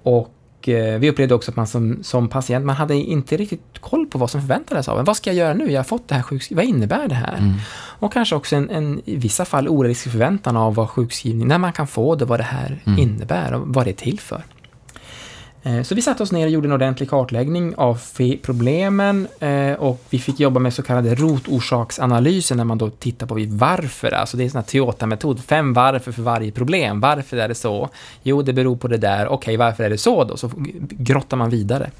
och 0.67 0.77
Eh, 0.77 0.99
vi 0.99 1.11
upplevde 1.11 1.35
också 1.35 1.51
att 1.51 1.57
man 1.57 1.67
som, 1.67 1.99
som 2.03 2.29
patient, 2.29 2.67
man 2.67 2.77
hade 2.77 2.95
inte 2.95 3.37
riktigt 3.37 3.79
koll 3.81 4.07
på 4.07 4.19
vad 4.19 4.31
som 4.31 4.41
förväntades 4.41 4.89
av 4.89 4.99
en. 4.99 5.05
Vad 5.05 5.17
ska 5.17 5.31
jag 5.31 5.37
göra 5.37 5.55
nu? 5.55 5.73
Jag 5.73 5.79
har 5.79 5.85
fått 5.85 6.09
det 6.09 6.15
här 6.15 6.23
sjukskrivningen. 6.23 6.69
Vad 6.69 6.77
innebär 6.77 7.09
det 7.09 7.15
här? 7.15 7.37
Mm. 7.39 7.55
Och 7.99 8.13
kanske 8.13 8.37
också 8.37 8.57
en, 8.57 8.71
en, 8.71 9.01
i 9.05 9.17
vissa 9.17 9.45
fall 9.45 9.69
orealistisk 9.69 10.13
förväntan 10.13 10.57
av 10.57 10.75
vad 10.75 10.91
sjukskrivning, 10.91 11.49
när 11.49 11.59
man 11.59 11.73
kan 11.73 11.87
få 11.87 12.15
det, 12.15 12.25
vad 12.25 12.41
det 12.41 12.45
här 12.45 12.83
mm. 12.87 12.99
innebär 12.99 13.55
och 13.55 13.63
vad 13.67 13.87
det 13.87 13.91
är 13.91 13.93
till 13.93 14.21
för. 14.21 14.43
Eh, 15.67 15.83
så 15.83 15.95
vi 15.95 16.03
satte 16.03 16.23
oss 16.23 16.33
ner 16.33 16.47
och 16.47 16.51
gjorde 16.51 16.69
en 16.69 16.73
ordentlig 16.73 17.11
kartläggning 17.11 17.75
av 17.77 18.01
problemen 18.43 19.29
eh, 19.41 19.73
och 19.73 20.01
vi 20.11 20.19
fick 20.19 20.41
jobba 20.41 20.61
med 20.61 20.75
så 20.75 20.83
kallade 20.83 21.15
rotorsaksanalyser 21.15 22.55
när 22.55 22.65
man 22.65 22.79
då 22.79 22.91
tittar 22.91 23.27
på 23.27 23.47
varför, 23.49 24.15
alltså 24.15 24.37
det 24.37 24.43
är 24.43 24.45
en 24.45 24.51
sån 24.51 24.59
här 24.59 24.67
Toyota-metod, 24.67 25.41
fem 25.41 25.73
varför 25.73 26.13
för 26.13 26.23
varje 26.23 26.53
problem. 26.53 27.01
Varför 27.01 27.37
är 27.37 27.49
det 27.49 27.55
så? 27.55 27.89
Jo, 28.23 28.43
det 28.43 28.53
beror 28.53 28.77
på 28.77 28.89
det 28.89 28.97
där. 28.97 29.27
Okej, 29.27 29.37
okay, 29.37 29.57
varför 29.57 29.85
är 29.85 29.91
det 29.91 29.99
så 29.99 30.25
då? 30.25 30.37
Så 30.37 30.51
grottar 30.91 31.37
man 31.37 31.51
vidare. 31.51 31.91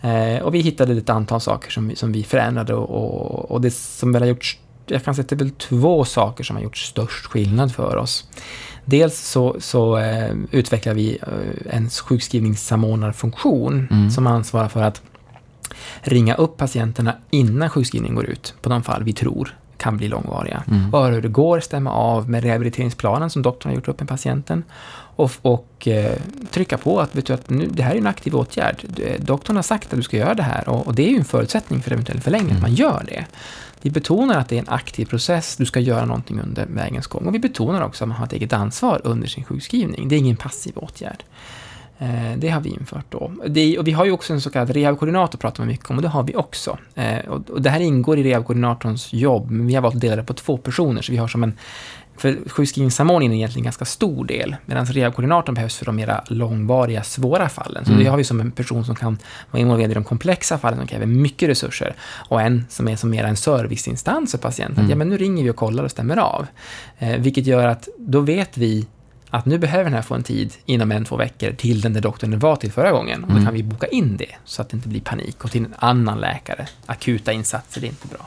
Eh, 0.00 0.42
och 0.42 0.54
vi 0.54 0.60
hittade 0.60 0.92
ett 0.92 1.10
antal 1.10 1.40
saker 1.40 1.70
som, 1.70 1.96
som 1.96 2.12
vi 2.12 2.22
förändrade 2.22 2.74
och, 2.74 2.90
och, 2.90 3.50
och 3.50 3.60
det 3.60 3.70
som 3.70 4.12
väl 4.12 4.22
har 4.22 4.28
gjorts 4.28 4.58
jag 4.86 5.04
kan 5.04 5.14
säga 5.14 5.22
att 5.22 5.28
det 5.28 5.34
är 5.34 5.38
väl 5.38 5.50
två 5.50 6.04
saker 6.04 6.44
som 6.44 6.56
har 6.56 6.62
gjort 6.62 6.76
störst 6.76 7.26
skillnad 7.26 7.72
för 7.74 7.96
oss. 7.96 8.28
Dels 8.84 9.18
så, 9.18 9.56
så 9.58 9.98
eh, 9.98 10.34
utvecklar 10.50 10.94
vi 10.94 11.18
eh, 11.22 11.76
en 11.76 11.90
sjukskrivningssamordnarfunktion 11.90 13.88
mm. 13.90 14.10
som 14.10 14.26
ansvarar 14.26 14.68
för 14.68 14.82
att 14.82 15.02
ringa 16.00 16.34
upp 16.34 16.56
patienterna 16.56 17.14
innan 17.30 17.70
sjukskrivningen 17.70 18.16
går 18.16 18.26
ut, 18.26 18.54
på 18.62 18.68
de 18.68 18.82
fall 18.82 19.04
vi 19.04 19.12
tror 19.12 19.54
kan 19.76 19.96
bli 19.96 20.08
långvariga. 20.08 20.62
Mm. 20.68 20.92
Höra 20.92 21.14
hur 21.14 21.22
det 21.22 21.28
går, 21.28 21.60
stämma 21.60 21.92
av 21.92 22.30
med 22.30 22.42
rehabiliteringsplanen 22.42 23.30
som 23.30 23.42
doktorn 23.42 23.70
har 23.70 23.74
gjort 23.74 23.88
upp 23.88 24.00
med 24.00 24.08
patienten 24.08 24.64
och, 25.16 25.32
och 25.42 25.88
eh, 25.88 26.18
trycka 26.50 26.78
på 26.78 27.00
att, 27.00 27.16
vet 27.16 27.26
du, 27.26 27.32
att 27.32 27.50
nu, 27.50 27.68
det 27.72 27.82
här 27.82 27.94
är 27.94 27.98
en 27.98 28.06
aktiv 28.06 28.34
åtgärd. 28.34 28.84
Doktorn 29.18 29.56
har 29.56 29.62
sagt 29.62 29.92
att 29.92 29.96
du 29.96 30.02
ska 30.02 30.16
göra 30.16 30.34
det 30.34 30.42
här 30.42 30.68
och, 30.68 30.86
och 30.86 30.94
det 30.94 31.06
är 31.06 31.10
ju 31.10 31.16
en 31.16 31.24
förutsättning 31.24 31.82
för 31.82 31.90
eventuell 31.90 32.20
förlängning, 32.20 32.50
mm. 32.50 32.56
att 32.56 32.62
man 32.62 32.74
gör 32.74 33.04
det. 33.06 33.24
Vi 33.84 33.90
betonar 33.90 34.38
att 34.38 34.48
det 34.48 34.56
är 34.56 34.60
en 34.60 34.68
aktiv 34.68 35.04
process, 35.06 35.56
du 35.56 35.66
ska 35.66 35.80
göra 35.80 36.04
någonting 36.04 36.40
under 36.40 36.66
vägens 36.66 37.06
gång. 37.06 37.26
Och 37.26 37.34
vi 37.34 37.38
betonar 37.38 37.82
också 37.82 38.04
att 38.04 38.08
man 38.08 38.16
har 38.16 38.26
ett 38.26 38.32
eget 38.32 38.52
ansvar 38.52 39.00
under 39.04 39.28
sin 39.28 39.44
sjukskrivning. 39.44 40.08
Det 40.08 40.14
är 40.14 40.18
ingen 40.18 40.36
passiv 40.36 40.72
åtgärd. 40.76 41.24
Eh, 41.98 42.36
det 42.36 42.48
har 42.48 42.60
vi 42.60 42.70
infört 42.70 43.04
då. 43.08 43.32
Det, 43.48 43.78
och 43.78 43.86
vi 43.86 43.92
har 43.92 44.04
ju 44.04 44.12
också 44.12 44.32
en 44.32 44.40
så 44.40 44.50
kallad 44.50 44.70
rehabkoordinator, 44.70 45.38
pratar 45.38 45.60
man 45.60 45.68
mycket 45.68 45.90
om, 45.90 45.96
och 45.96 46.02
det 46.02 46.08
har 46.08 46.22
vi 46.22 46.36
också. 46.36 46.78
Eh, 46.94 47.18
och, 47.18 47.50
och 47.50 47.62
det 47.62 47.70
här 47.70 47.80
ingår 47.80 48.18
i 48.18 48.22
rehabkoordinatorns 48.22 49.12
jobb, 49.12 49.50
men 49.50 49.66
vi 49.66 49.74
har 49.74 49.82
valt 49.82 49.94
att 49.94 50.00
dela 50.00 50.16
det 50.16 50.24
på 50.24 50.34
två 50.34 50.56
personer, 50.56 51.02
så 51.02 51.12
vi 51.12 51.18
har 51.18 51.28
som 51.28 51.42
en, 51.42 51.52
för 52.16 52.48
sjukskrivningssamordningen 52.48 53.32
är 53.32 53.36
egentligen 53.36 53.62
en 53.62 53.64
ganska 53.64 53.84
stor 53.84 54.24
del, 54.24 54.56
medan 54.66 54.86
rehabkoordinatorn 54.86 55.54
behövs 55.54 55.76
för 55.76 55.84
de 55.86 55.96
mera 55.96 56.24
långvariga, 56.26 57.02
svåra 57.02 57.48
fallen. 57.48 57.84
Så 57.84 57.92
mm. 57.92 58.04
det 58.04 58.10
har 58.10 58.16
vi 58.16 58.24
som 58.24 58.40
en 58.40 58.50
person 58.50 58.84
som 58.84 58.94
kan 58.94 59.18
vara 59.50 59.60
involverad 59.60 59.90
i 59.90 59.94
de 59.94 60.04
komplexa 60.04 60.58
fallen 60.58 60.78
som 60.78 60.86
kräver 60.86 61.06
mycket 61.06 61.48
resurser, 61.48 61.94
och 62.28 62.42
en 62.42 62.66
som 62.68 62.88
är 62.88 62.96
som 62.96 63.10
mera 63.10 63.28
en 63.28 63.36
serviceinstans 63.36 64.30
för 64.30 64.38
patienten. 64.38 64.78
Mm. 64.78 64.90
Ja, 64.90 64.96
men 64.96 65.08
nu 65.08 65.16
ringer 65.16 65.44
vi 65.44 65.50
och 65.50 65.56
kollar 65.56 65.84
och 65.84 65.90
stämmer 65.90 66.16
av. 66.16 66.46
Eh, 66.98 67.18
vilket 67.18 67.46
gör 67.46 67.68
att 67.68 67.88
då 67.98 68.20
vet 68.20 68.56
vi 68.58 68.86
att 69.30 69.46
nu 69.46 69.58
behöver 69.58 69.84
den 69.84 69.92
här 69.94 70.02
få 70.02 70.14
en 70.14 70.22
tid 70.22 70.54
inom 70.66 70.92
en, 70.92 71.04
två 71.04 71.16
veckor 71.16 71.52
till 71.52 71.80
den 71.80 71.92
där 71.92 72.00
doktorn 72.00 72.38
var 72.38 72.56
till 72.56 72.72
förra 72.72 72.90
gången. 72.90 73.22
Och 73.24 73.28
då 73.28 73.34
Mm. 73.34 73.44
kan 73.44 73.54
vi 73.54 73.62
boka 73.62 73.86
in 73.86 74.16
det 74.16 74.34
så 74.44 74.62
att 74.62 74.68
det 74.68 74.76
inte 74.76 74.88
blir 74.88 75.00
panik 75.00 75.44
och 75.44 75.50
till 75.50 75.64
en 75.64 75.74
annan 75.78 76.20
läkare. 76.20 76.66
Akuta 76.86 77.32
insatser, 77.32 77.80
det 77.80 77.86
är 77.86 77.88
inte 77.88 78.08
bra. 78.08 78.26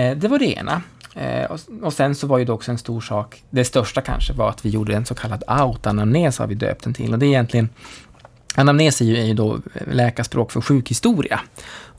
Eh, 0.00 0.16
det 0.16 0.28
var 0.28 0.38
det 0.38 0.52
ena. 0.58 0.82
Eh, 1.16 1.44
och, 1.44 1.60
och 1.82 1.92
sen 1.92 2.14
så 2.14 2.26
var 2.26 2.38
ju 2.38 2.44
det 2.44 2.52
också 2.52 2.70
en 2.70 2.78
stor 2.78 3.00
sak, 3.00 3.42
det 3.50 3.64
största 3.64 4.00
kanske, 4.00 4.32
var 4.32 4.48
att 4.48 4.64
vi 4.64 4.70
gjorde 4.70 4.96
en 4.96 5.06
så 5.06 5.14
kallad 5.14 5.44
out-anamnes 5.46 6.38
har 6.38 6.46
vi 6.46 6.54
döpt 6.54 6.84
den 6.84 6.94
till. 6.94 7.12
Och 7.12 7.18
det 7.18 7.26
är 7.26 7.28
egentligen 7.28 7.68
Anamnes 8.58 9.00
är 9.00 9.04
ju, 9.04 9.16
är 9.16 9.24
ju 9.24 9.34
då 9.34 9.54
eh, 9.54 9.94
läkarspråk 9.94 10.52
för 10.52 10.60
sjukhistoria. 10.60 11.40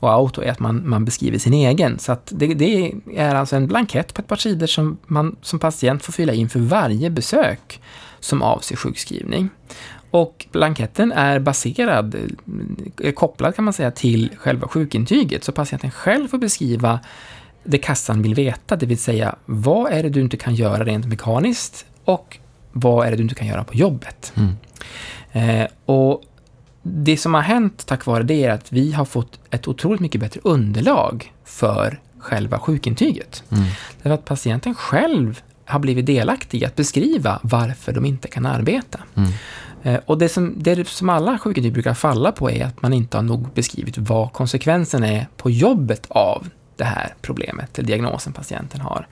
Och 0.00 0.12
auto 0.12 0.42
är 0.42 0.50
att 0.50 0.58
man, 0.58 0.88
man 0.88 1.04
beskriver 1.04 1.38
sin 1.38 1.54
egen. 1.54 1.98
Så 1.98 2.12
att 2.12 2.32
det, 2.36 2.54
det 2.54 2.92
är 3.14 3.34
alltså 3.34 3.56
en 3.56 3.66
blankett 3.66 4.14
på 4.14 4.20
ett 4.22 4.28
par 4.28 4.36
sidor 4.36 4.66
som 4.66 4.98
man 5.06 5.36
som 5.42 5.58
patient 5.58 6.02
får 6.02 6.12
fylla 6.12 6.32
in 6.32 6.48
för 6.48 6.60
varje 6.60 7.10
besök 7.10 7.80
som 8.20 8.42
avser 8.42 8.76
sjukskrivning. 8.76 9.50
Och 10.10 10.46
blanketten 10.52 11.12
är 11.12 11.38
baserad, 11.38 12.16
är 13.02 13.12
kopplad 13.12 13.54
kan 13.54 13.64
man 13.64 13.74
säga, 13.74 13.90
till 13.90 14.30
själva 14.36 14.68
sjukintyget. 14.68 15.44
Så 15.44 15.52
patienten 15.52 15.90
själv 15.90 16.28
får 16.28 16.38
beskriva 16.38 17.00
det 17.70 17.78
kassan 17.78 18.22
vill 18.22 18.34
veta, 18.34 18.76
det 18.76 18.86
vill 18.86 18.98
säga 18.98 19.34
vad 19.46 19.92
är 19.92 20.02
det 20.02 20.08
du 20.08 20.20
inte 20.20 20.36
kan 20.36 20.54
göra 20.54 20.84
rent 20.84 21.06
mekaniskt 21.06 21.86
och 22.04 22.38
vad 22.72 23.06
är 23.06 23.10
det 23.10 23.16
du 23.16 23.22
inte 23.22 23.34
kan 23.34 23.46
göra 23.46 23.64
på 23.64 23.74
jobbet. 23.74 24.32
Mm. 24.36 24.56
Eh, 25.32 25.68
och 25.84 26.22
det 26.82 27.16
som 27.16 27.34
har 27.34 27.40
hänt 27.40 27.86
tack 27.86 28.06
vare 28.06 28.22
det 28.22 28.44
är 28.44 28.50
att 28.50 28.72
vi 28.72 28.92
har 28.92 29.04
fått 29.04 29.40
ett 29.50 29.68
otroligt 29.68 30.00
mycket 30.00 30.20
bättre 30.20 30.40
underlag 30.44 31.32
för 31.44 32.00
själva 32.18 32.58
sjukintyget. 32.58 33.42
Mm. 33.50 33.64
Därför 34.02 34.14
att 34.14 34.24
patienten 34.24 34.74
själv 34.74 35.40
har 35.64 35.78
blivit 35.78 36.06
delaktig 36.06 36.62
i 36.62 36.64
att 36.64 36.76
beskriva 36.76 37.40
varför 37.42 37.92
de 37.92 38.04
inte 38.04 38.28
kan 38.28 38.46
arbeta. 38.46 39.00
Mm. 39.14 39.30
Eh, 39.82 40.00
och 40.06 40.18
det 40.18 40.28
som, 40.28 40.54
det 40.56 40.88
som 40.88 41.08
alla 41.08 41.38
sjukintyg 41.38 41.72
brukar 41.72 41.94
falla 41.94 42.32
på 42.32 42.50
är 42.50 42.64
att 42.64 42.82
man 42.82 42.92
inte 42.92 43.16
har 43.16 43.22
nog 43.24 43.52
beskrivit 43.54 43.98
vad 43.98 44.32
konsekvensen 44.32 45.04
är 45.04 45.28
på 45.36 45.50
jobbet 45.50 46.06
av 46.08 46.48
det 46.78 46.84
här 46.84 47.14
problemet, 47.20 47.78
eller 47.78 47.88
diagnosen 47.88 48.32
patienten 48.32 48.80
har. 48.80 49.06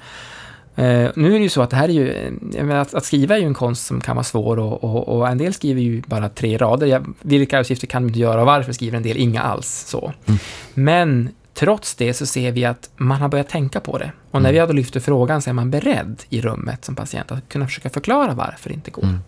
Eh, 0.77 1.11
nu 1.15 1.35
är 1.35 1.39
det 1.39 1.43
ju 1.43 1.49
så 1.49 1.63
att 1.63 1.71
det 1.71 1.77
här 1.77 1.89
är 1.89 1.93
ju, 1.93 2.73
att, 2.73 2.95
att 2.95 3.05
skriva 3.05 3.37
är 3.37 3.41
ju 3.41 3.47
en 3.47 3.55
konst 3.55 3.87
som 3.87 4.01
kan 4.01 4.17
vara 4.17 4.25
svår 4.25 4.59
och, 4.59 4.85
och, 4.85 5.09
och 5.09 5.29
en 5.29 5.39
del 5.39 5.55
skriver 5.55 5.81
ju 5.81 6.03
bara 6.07 6.29
tre 6.29 6.57
rader. 6.57 6.87
Jag, 6.87 7.15
vilka 7.21 7.57
arbetsuppgifter 7.57 7.87
kan 7.87 8.03
de 8.03 8.09
inte 8.09 8.19
göra 8.19 8.41
och 8.41 8.47
varför 8.47 8.73
skriver 8.73 8.97
en 8.97 9.03
del 9.03 9.17
inga 9.17 9.43
alls? 9.43 9.85
Så. 9.89 10.13
Mm. 10.27 10.39
Men 10.75 11.29
trots 11.55 11.95
det 11.95 12.15
så 12.15 12.27
ser 12.27 12.53
vi 12.53 12.65
att 12.65 12.91
man 12.97 13.21
har 13.21 13.29
börjat 13.29 13.49
tänka 13.49 13.81
på 13.81 13.99
det. 13.99 14.13
Och 14.31 14.43
när 14.43 14.49
Mm. 14.49 14.53
vi 14.53 14.59
har 14.59 14.67
då 14.67 14.73
lyfter 14.73 15.01
frågan 15.01 15.43
så 15.43 15.51
är 15.51 15.55
man 15.55 15.71
beredd 15.71 16.23
i 16.29 16.41
rummet 16.41 16.85
som 16.85 16.95
patient 16.95 17.33
att 17.33 17.49
kunna 17.49 17.67
försöka 17.67 17.91
förklara 17.91 18.35
varför 18.35 18.69
det 18.69 18.75
inte 18.75 18.91
går. 18.91 19.03
Mm. 19.03 19.19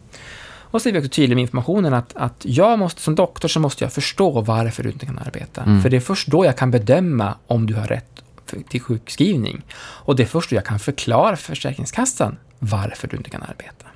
Och 0.70 0.82
så 0.82 0.88
är 0.88 0.92
vi 0.92 0.98
också 0.98 1.08
tydliga 1.08 1.34
med 1.34 1.42
informationen 1.42 1.94
att, 1.94 2.16
att 2.16 2.42
jag 2.42 2.78
måste, 2.78 3.00
som 3.00 3.14
doktor 3.14 3.48
så 3.48 3.60
måste 3.60 3.84
jag 3.84 3.92
förstå 3.92 4.40
varför 4.40 4.82
du 4.82 4.90
inte 4.90 5.06
kan 5.06 5.18
arbeta. 5.18 5.62
Mm. 5.62 5.82
För 5.82 5.90
det 5.90 5.96
är 5.96 6.00
först 6.00 6.28
då 6.28 6.44
jag 6.44 6.56
kan 6.56 6.70
bedöma 6.70 7.34
om 7.46 7.66
du 7.66 7.74
har 7.74 7.86
rätt 7.86 8.22
till 8.68 8.80
sjukskrivning. 8.80 9.62
Och 9.78 10.16
det 10.16 10.22
är 10.22 10.26
först 10.26 10.50
då 10.50 10.56
jag 10.56 10.64
kan 10.64 10.78
förklara 10.78 11.36
för 11.36 11.44
Försäkringskassan 11.44 12.36
varför 12.58 13.08
du 13.08 13.16
inte 13.16 13.30
kan 13.30 13.42
arbeta. 13.42 13.86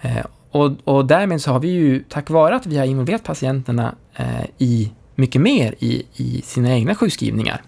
Eh, 0.00 0.26
och, 0.50 0.72
och 0.84 1.06
därmed 1.06 1.42
så 1.42 1.52
har 1.52 1.60
vi 1.60 1.68
ju, 1.68 2.04
tack 2.08 2.30
vare 2.30 2.56
att 2.56 2.66
vi 2.66 2.78
har 2.78 2.84
involverat 2.84 3.24
patienterna 3.24 3.94
eh, 4.14 4.44
i 4.58 4.92
mycket 5.14 5.40
mer 5.42 5.74
i, 5.78 6.02
i 6.14 6.42
sina 6.42 6.70
egna 6.70 6.94
sjukskrivningar, 6.94 7.62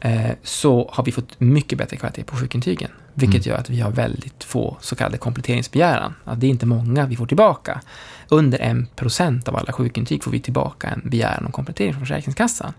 eh, 0.00 0.30
så 0.42 0.90
har 0.92 1.04
vi 1.04 1.12
fått 1.12 1.40
mycket 1.40 1.78
bättre 1.78 1.96
kvalitet 1.96 2.24
på 2.24 2.36
sjukintygen. 2.36 2.90
Vilket 3.14 3.46
gör 3.46 3.56
att 3.56 3.70
vi 3.70 3.80
har 3.80 3.90
väldigt 3.90 4.44
få 4.44 4.76
så 4.80 4.96
kallade 4.96 5.18
kompletteringsbegäran. 5.18 6.14
Att 6.24 6.40
det 6.40 6.46
är 6.46 6.50
inte 6.50 6.66
många 6.66 7.06
vi 7.06 7.16
får 7.16 7.26
tillbaka. 7.26 7.80
Under 8.28 8.58
1% 8.58 9.48
av 9.48 9.56
alla 9.56 9.72
sjukintyg 9.72 10.24
får 10.24 10.30
vi 10.30 10.40
tillbaka 10.40 10.88
en 10.88 11.02
begäran 11.04 11.46
om 11.46 11.52
komplettering 11.52 11.92
från 11.92 12.00
Försäkringskassan. 12.00 12.72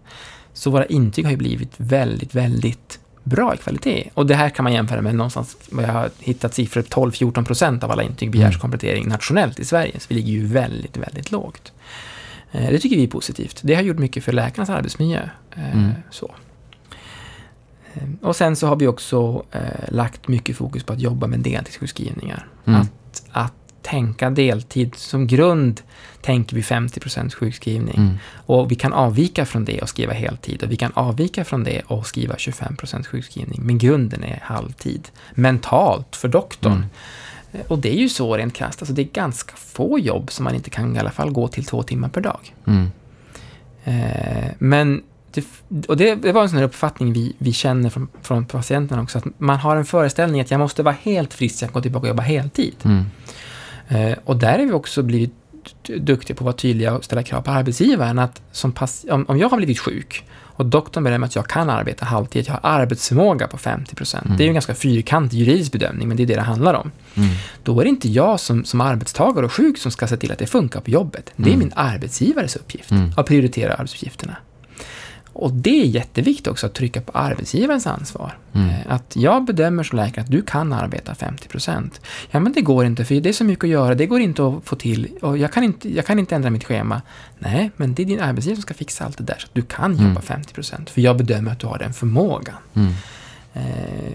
Så 0.58 0.70
våra 0.72 0.86
intyg 0.86 1.26
har 1.26 1.32
ju 1.32 1.38
blivit 1.38 1.74
väldigt, 1.78 2.36
väldigt 2.36 3.00
bra 3.24 3.54
i 3.54 3.58
kvalitet. 3.58 4.10
Och 4.14 4.26
det 4.26 4.36
här 4.36 4.50
kan 4.50 4.64
man 4.64 4.74
jämföra 4.74 5.02
med 5.02 5.16
någonstans, 5.16 5.58
vad 5.72 5.84
jag 5.86 5.94
har 5.94 6.10
hittat 6.20 6.54
siffror, 6.54 6.82
12-14% 6.82 7.84
av 7.84 7.92
alla 7.92 8.04
intyg 8.04 8.32
begärs 8.32 8.50
Mm. 8.56 8.60
komplettering 8.60 9.08
nationellt 9.08 9.60
i 9.60 9.66
Sverige. 9.66 10.00
Så 10.00 10.06
vi 10.10 10.16
ligger 10.16 10.32
ju 10.34 10.46
väldigt, 10.46 10.98
väldigt 10.98 11.32
lågt. 11.32 11.74
Eh, 12.52 12.70
Det 12.72 12.80
tycker 12.80 12.96
vi 12.96 13.04
är 13.04 13.08
positivt. 13.08 13.60
Det 13.64 13.76
har 13.76 13.82
gjort 13.82 14.00
mycket 14.00 14.24
för 14.24 14.32
läkarnas 14.32 14.70
arbetsmiljö. 14.70 15.30
Eh, 15.56 15.78
Mm. 15.78 15.92
Så. 16.12 16.32
Eh, 17.94 18.04
Och 18.22 18.36
sen 18.36 18.56
så 18.56 18.68
har 18.68 18.76
vi 18.76 18.88
också 18.88 19.44
lagt 19.88 20.28
mycket 20.28 20.58
fokus 20.58 20.84
på 20.84 20.94
att 20.94 21.00
jobba 21.02 21.28
med 21.28 21.40
deltidssjukskrivningar. 21.40 22.48
Mm. 22.66 22.82
Att, 22.82 23.24
att 23.32 23.65
tänka 23.86 24.30
deltid 24.30 24.96
som 24.96 25.28
grund 25.28 25.82
tänker 26.22 26.56
vi 26.56 26.62
50% 26.62 27.32
sjukskrivning. 27.32 27.98
Mm. 27.98 28.18
Och 28.46 28.72
vi 28.72 28.76
kan 28.76 28.94
avvika 28.94 29.46
från 29.46 29.66
det 29.66 29.82
och 29.82 29.90
skriva 29.90 30.14
heltid 30.14 30.64
och 30.64 30.72
vi 30.72 30.76
kan 30.76 30.92
avvika 30.94 31.46
från 31.46 31.64
det 31.64 31.82
och 31.88 32.08
skriva 32.08 32.36
25% 32.36 33.04
sjukskrivning. 33.04 33.62
Men 33.64 33.78
grunden 33.78 34.24
är 34.24 34.40
halvtid. 34.44 35.08
Mentalt 35.34 36.16
för 36.16 36.28
doktorn. 36.28 36.86
Mm. 37.52 37.66
Och 37.68 37.80
det 37.80 37.90
är 37.96 38.00
ju 38.00 38.10
så 38.10 38.38
rent 38.38 38.54
krasst, 38.54 38.82
alltså 38.82 38.94
det 38.94 39.02
är 39.02 39.10
ganska 39.14 39.56
få 39.56 40.00
jobb 40.00 40.32
som 40.32 40.44
man 40.44 40.56
inte 40.56 40.70
kan 40.70 40.96
i 40.96 41.00
alla 41.00 41.12
fall 41.12 41.32
gå 41.32 41.48
till 41.48 41.66
två 41.66 41.84
timmar 41.84 42.10
per 42.10 42.22
dag. 42.22 42.54
Mm. 42.68 42.92
Eh, 43.84 44.52
men 44.58 45.04
det, 45.32 45.46
och 45.88 45.98
det, 45.98 46.16
det 46.16 46.32
var 46.32 46.44
en 46.44 46.50
sån 46.50 46.58
här 46.58 46.66
uppfattning 46.66 47.14
vi, 47.14 47.36
vi 47.38 47.54
känner 47.54 47.90
från, 47.90 48.08
från 48.22 48.46
patienterna 48.46 49.02
också, 49.02 49.18
att 49.18 49.26
man 49.38 49.58
har 49.58 49.76
en 49.76 49.86
föreställning 49.86 50.42
att 50.42 50.52
jag 50.52 50.60
måste 50.60 50.84
vara 50.84 50.96
helt 51.02 51.34
frisk, 51.34 51.64
jag 51.64 51.70
kan 51.70 51.74
gå 51.74 51.82
tillbaka 51.82 52.04
och 52.04 52.08
jobba 52.08 52.24
heltid. 52.24 52.76
Mm. 52.84 53.06
Eh, 53.88 54.18
och 54.26 54.38
där 54.38 54.60
har 54.60 54.66
vi 54.66 54.72
också 54.72 55.04
blivit 55.04 55.34
duktiga 56.00 56.36
på 56.36 56.42
att 56.42 56.46
vara 56.46 56.56
tydliga 56.56 56.94
och 56.98 57.04
ställa 57.06 57.24
krav 57.24 57.42
på 57.42 57.52
arbetsgivaren 57.52 58.20
att 58.20 58.42
pass, 58.76 59.06
om, 59.10 59.26
om 59.28 59.38
jag 59.38 59.50
har 59.50 59.58
blivit 59.58 59.80
sjuk 59.80 60.24
och 60.58 60.66
doktorn 60.66 61.04
bedömer 61.04 61.28
att 61.28 61.36
jag 61.36 61.48
kan 61.48 61.70
arbeta 61.70 62.06
halvtid, 62.06 62.42
att 62.42 62.48
jag 62.48 62.54
har 62.54 62.70
arbetsförmåga 62.80 63.48
på 63.48 63.58
50%. 63.58 64.26
Mm. 64.26 64.38
Det 64.38 64.44
är 64.44 64.46
ju 64.46 64.48
en 64.50 64.54
ganska 64.54 64.76
fyrkantig 64.76 65.38
juridisk 65.38 65.72
bedömning, 65.72 66.08
men 66.08 66.18
det 66.18 66.24
är 66.24 66.28
det 66.28 66.36
det 66.36 66.42
handlar 66.42 66.74
om. 66.74 66.92
Mm. 67.16 67.30
Då 67.64 67.80
är 67.80 67.84
det 67.84 67.90
inte 67.90 68.10
jag 68.10 68.40
som, 68.40 68.66
som 68.66 68.82
arbetstagare 68.82 69.46
och 69.46 69.54
sjuk 69.54 69.78
som 69.78 69.92
ska 69.92 70.08
se 70.08 70.18
till 70.18 70.32
att 70.32 70.40
det 70.40 70.48
funkar 70.48 70.80
på 70.80 70.90
jobbet. 70.90 71.32
Det 71.36 71.44
är 71.44 71.48
Mm. 71.48 71.60
min 71.60 71.74
arbetsgivares 71.76 72.56
uppgift 72.56 72.92
Mm. 72.92 73.12
att 73.18 73.26
prioritera 73.26 73.74
arbetsuppgifterna. 73.74 74.36
Och 75.38 75.54
det 75.54 75.82
är 75.82 75.86
jätteviktigt 75.86 76.48
också 76.48 76.66
att 76.66 76.74
trycka 76.74 77.02
på 77.02 77.12
arbetsgivarens 77.12 77.88
ansvar. 77.88 78.38
Mm. 78.54 78.70
Eh, 78.70 78.76
Att 78.88 79.16
jag 79.16 79.46
bedömer 79.46 79.84
som 79.84 79.98
läkare 79.98 80.22
att 80.24 80.32
du 80.32 80.42
kan 80.42 80.74
arbeta 80.74 81.14
50%. 81.14 81.90
Ja, 82.32 82.40
men 82.40 82.52
det 82.54 82.62
går 82.62 82.86
inte, 82.86 83.06
för 83.06 83.16
det 83.16 83.30
är 83.30 83.34
så 83.34 83.44
mycket 83.44 83.64
att 83.64 83.70
göra, 83.70 83.96
det 83.96 84.06
går 84.06 84.20
inte 84.20 84.48
att 84.48 84.56
få 84.64 84.76
till, 84.76 85.10
och 85.22 85.38
jag 85.38 85.54
kan 85.54 85.64
inte, 85.64 85.94
jag 85.96 86.06
kan 86.06 86.20
inte 86.20 86.36
ändra 86.36 86.50
mitt 86.50 86.64
schema. 86.64 87.02
Nej, 87.40 87.72
men 87.76 87.94
det 87.94 88.02
är 88.04 88.06
din 88.06 88.20
arbetsgivare 88.20 88.56
som 88.56 88.62
ska 88.62 88.74
fixa 88.74 89.06
allt 89.06 89.18
det 89.18 89.24
där, 89.24 89.38
så 89.40 89.46
att 89.48 89.54
du 89.54 89.62
kan 89.62 89.94
Mm. 89.94 90.08
jobba 90.08 90.22
50%, 90.22 90.90
för 90.90 91.02
jag 91.02 91.18
bedömer 91.18 91.52
att 91.52 91.60
du 91.60 91.68
har 91.68 91.78
den 91.78 91.94
förmågan. 91.94 92.56
Mm. 92.74 92.94
Eh, 93.54 94.12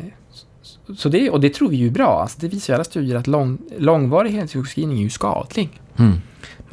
så- 0.97 1.09
det, 1.09 1.31
och 1.31 1.41
det 1.41 1.55
tror 1.55 1.69
vi 1.69 1.77
ju 1.77 1.87
är 1.87 1.91
bra. 1.91 2.23
Alltså 2.23 2.39
det 2.41 2.49
visar 2.49 2.75
alla 2.75 2.85
studier 2.85 3.17
att 3.17 3.27
lång, 3.27 3.59
långvarig 3.79 4.31
heltidssjukskrivning 4.31 4.99
är 4.99 5.03
ju 5.03 5.11
skadlig. 5.11 5.69
Mm. 5.99 6.13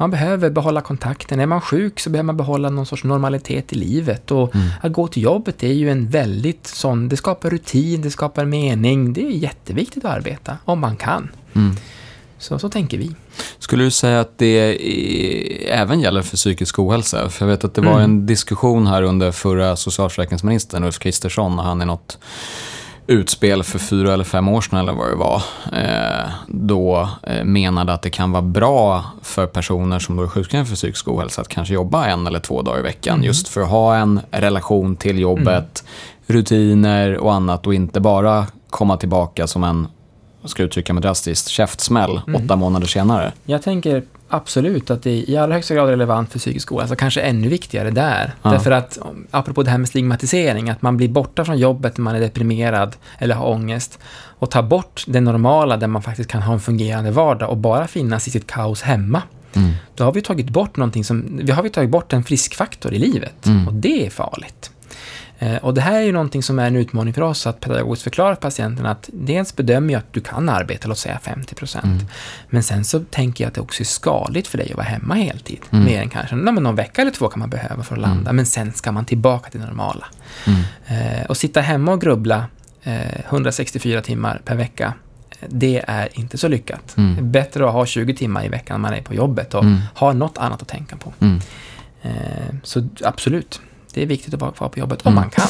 Man 0.00 0.10
behöver 0.10 0.50
behålla 0.50 0.80
kontakten. 0.80 1.40
Är 1.40 1.46
man 1.46 1.60
sjuk 1.60 2.00
så 2.00 2.10
behöver 2.10 2.26
man 2.26 2.36
behålla 2.36 2.70
någon 2.70 2.86
sorts 2.86 3.04
normalitet 3.04 3.72
i 3.72 3.76
livet. 3.76 4.30
Och 4.30 4.54
Mm. 4.54 4.68
att 4.82 4.92
gå 4.92 5.08
till 5.08 5.22
jobbet 5.22 5.62
är 5.62 5.72
ju 5.72 5.90
en 5.90 6.08
väldigt 6.08 6.66
sån, 6.66 7.08
det 7.08 7.16
skapar 7.16 7.50
rutin, 7.50 8.02
det 8.02 8.10
skapar 8.10 8.44
mening. 8.44 9.12
Det 9.12 9.26
är 9.26 9.30
jätteviktigt 9.30 10.04
att 10.04 10.10
arbeta, 10.16 10.56
om 10.64 10.80
man 10.80 10.96
kan. 10.96 11.28
Mm. 11.54 11.76
Så, 12.38 12.58
så 12.58 12.68
tänker 12.68 12.98
vi. 12.98 13.14
Skulle 13.58 13.84
du 13.84 13.90
säga 13.90 14.20
att 14.20 14.38
det 14.38 14.76
även 15.70 16.00
gäller 16.00 16.22
för 16.22 16.36
psykisk 16.36 16.78
ohälsa? 16.78 17.28
För 17.30 17.44
jag 17.46 17.50
vet 17.50 17.64
att 17.64 17.74
det 17.74 17.80
var 17.80 17.92
Mm. 17.92 18.04
en 18.04 18.26
diskussion 18.26 18.86
här 18.86 19.02
under 19.02 19.32
förra 19.32 19.76
socialförsäkringsministern 19.76 20.84
Ulf 20.84 20.98
Kristersson 20.98 21.56
när 21.56 21.62
han 21.62 21.82
i 21.82 21.84
något 21.84 22.18
utspel 23.08 23.62
för 23.62 23.78
fyra 23.78 24.12
eller 24.14 24.24
fem 24.24 24.48
år 24.48 24.60
sedan 24.60 24.78
eller 24.78 24.92
vad 24.92 25.10
det 25.10 25.16
var, 25.16 25.42
eh, 25.72 26.30
då 26.48 27.08
eh, 27.22 27.44
menade 27.44 27.92
att 27.92 28.02
det 28.02 28.10
kan 28.10 28.32
vara 28.32 28.42
bra 28.42 29.04
för 29.22 29.46
personer 29.46 29.98
som 29.98 30.16
då 30.16 30.22
är 30.22 30.26
sjukskrivna 30.26 30.66
för 30.66 30.74
psykisk 30.74 31.08
ohälsa 31.08 31.40
att 31.40 31.48
kanske 31.48 31.74
jobba 31.74 32.06
en 32.06 32.26
eller 32.26 32.40
två 32.40 32.62
dagar 32.62 32.78
i 32.78 32.82
veckan 32.82 33.14
Mm. 33.14 33.26
just 33.26 33.48
för 33.48 33.60
att 33.60 33.68
ha 33.70 33.96
en 33.96 34.20
relation 34.30 34.96
till 34.96 35.18
jobbet, 35.18 35.84
rutiner 36.26 37.16
och 37.18 37.34
annat 37.34 37.66
och 37.66 37.74
inte 37.74 38.00
bara 38.00 38.46
komma 38.70 38.96
tillbaka 38.96 39.46
som 39.46 39.64
en, 39.64 39.86
ska 40.44 40.62
uttrycka 40.62 40.92
mig 40.94 41.02
drastiskt, 41.02 41.48
käftsmäll 41.48 42.20
Mm. 42.28 42.44
åtta 42.44 42.56
månader 42.56 42.86
senare. 42.86 43.32
Jag 43.44 43.62
tänker 43.62 44.02
absolut 44.28 44.90
att 44.90 45.02
det 45.02 45.10
är 45.10 45.30
i 45.30 45.36
allra 45.36 45.54
högsta 45.54 45.74
grad 45.74 45.88
relevant 45.88 46.32
för 46.32 46.38
psykisk 46.38 46.72
ohälsa, 46.72 46.96
kanske 46.96 47.20
ännu 47.20 47.48
viktigare 47.48 47.90
där. 47.90 48.34
Ja. 48.42 48.50
Därför 48.50 48.70
att, 48.70 48.98
apropå 49.30 49.62
det 49.62 49.70
här 49.70 49.78
med 49.78 49.88
stigmatisering, 49.88 50.70
att 50.70 50.82
man 50.82 50.96
blir 50.96 51.08
borta 51.08 51.44
från 51.44 51.58
jobbet 51.58 51.96
när 51.96 52.02
man 52.02 52.14
är 52.16 52.20
deprimerad 52.20 52.96
eller 53.18 53.34
har 53.34 53.46
ångest 53.48 53.98
och 54.38 54.50
tar 54.50 54.62
bort 54.62 55.04
det 55.06 55.20
normala 55.20 55.76
där 55.76 55.86
man 55.86 56.02
faktiskt 56.02 56.30
kan 56.30 56.42
ha 56.42 56.52
en 56.52 56.60
fungerande 56.60 57.10
vardag 57.10 57.50
och 57.50 57.56
bara 57.56 57.86
finnas 57.86 58.28
i 58.28 58.30
sitt 58.30 58.46
kaos 58.46 58.82
hemma. 58.82 59.22
Mm. 59.52 59.70
Då 59.94 60.04
har 60.04 60.12
vi 60.12 60.22
tagit 60.22 60.50
bort 60.50 60.76
någonting 60.76 61.04
som, 61.04 61.40
vi 61.42 61.52
har 61.52 61.62
vi 61.62 61.70
tagit 61.70 61.90
bort 61.90 62.12
en 62.12 62.24
friskfaktor 62.24 62.92
i 62.92 62.98
livet 62.98 63.46
Mm. 63.46 63.68
och 63.68 63.74
det 63.74 64.06
är 64.06 64.10
farligt. 64.10 64.70
Eh, 65.38 65.56
och 65.56 65.74
det 65.74 65.80
här 65.80 65.94
är 65.94 66.02
ju 66.02 66.12
någonting 66.12 66.42
som 66.42 66.58
är 66.58 66.66
en 66.66 66.76
utmaning 66.76 67.14
för 67.14 67.22
oss, 67.22 67.46
att 67.46 67.60
pedagogiskt 67.60 68.02
förklara 68.02 68.34
för 68.34 68.42
patienten 68.42 68.86
att 68.86 69.10
dels 69.12 69.56
bedömer 69.56 69.92
jag 69.92 69.98
att 69.98 70.12
du 70.12 70.20
kan 70.20 70.48
arbeta, 70.48 70.88
låt 70.88 70.98
säga 70.98 71.18
50 71.18 71.54
procent. 71.54 71.84
Mm. 71.84 72.06
Men 72.48 72.62
sen 72.62 72.84
så 72.84 73.00
tänker 73.00 73.44
jag 73.44 73.48
att 73.48 73.54
det 73.54 73.60
också 73.60 73.82
är 73.82 73.84
skadligt 73.84 74.46
för 74.46 74.58
dig 74.58 74.70
att 74.70 74.76
vara 74.76 74.86
hemma 74.86 75.14
heltid. 75.14 75.60
Mm. 75.70 75.84
Mer 75.84 76.02
än 76.02 76.08
kanske 76.08 76.36
nej, 76.36 76.54
men 76.54 76.62
någon 76.62 76.76
vecka 76.76 77.02
eller 77.02 77.12
två 77.12 77.28
kan 77.28 77.40
man 77.40 77.50
behöva 77.50 77.82
för 77.82 77.94
att 77.94 78.00
landa, 78.00 78.30
mm. 78.30 78.36
men 78.36 78.46
sen 78.46 78.72
ska 78.72 78.92
man 78.92 79.04
tillbaka 79.04 79.50
till 79.50 79.60
det 79.60 79.66
normala. 79.66 80.06
Mm. 80.46 80.60
Eh, 80.86 81.26
och 81.26 81.36
sitta 81.36 81.60
hemma 81.60 81.92
och 81.92 82.00
grubbla 82.00 82.46
eh, 82.82 83.20
164 83.28 84.00
timmar 84.00 84.40
per 84.44 84.56
vecka, 84.56 84.94
det 85.48 85.84
är 85.86 86.08
inte 86.12 86.38
så 86.38 86.48
lyckat. 86.48 86.96
Mm. 86.96 87.14
Det 87.14 87.20
är 87.20 87.24
bättre 87.24 87.66
att 87.66 87.72
ha 87.72 87.86
20 87.86 88.14
timmar 88.14 88.44
i 88.44 88.48
veckan 88.48 88.82
när 88.82 88.90
man 88.90 88.98
är 88.98 89.02
på 89.02 89.14
jobbet 89.14 89.54
och 89.54 89.64
mm. 89.64 89.78
ha 89.94 90.12
något 90.12 90.38
annat 90.38 90.62
att 90.62 90.68
tänka 90.68 90.96
på. 90.96 91.12
Mm. 91.20 91.40
Eh, 92.02 92.54
så 92.62 92.88
absolut, 93.04 93.60
det 93.94 94.02
är 94.02 94.06
viktigt 94.06 94.34
att 94.34 94.40
vara 94.40 94.52
kvar 94.52 94.68
på 94.68 94.78
jobbet 94.78 95.06
om 95.06 95.12
mm. 95.12 95.22
man 95.22 95.30
kan. 95.30 95.46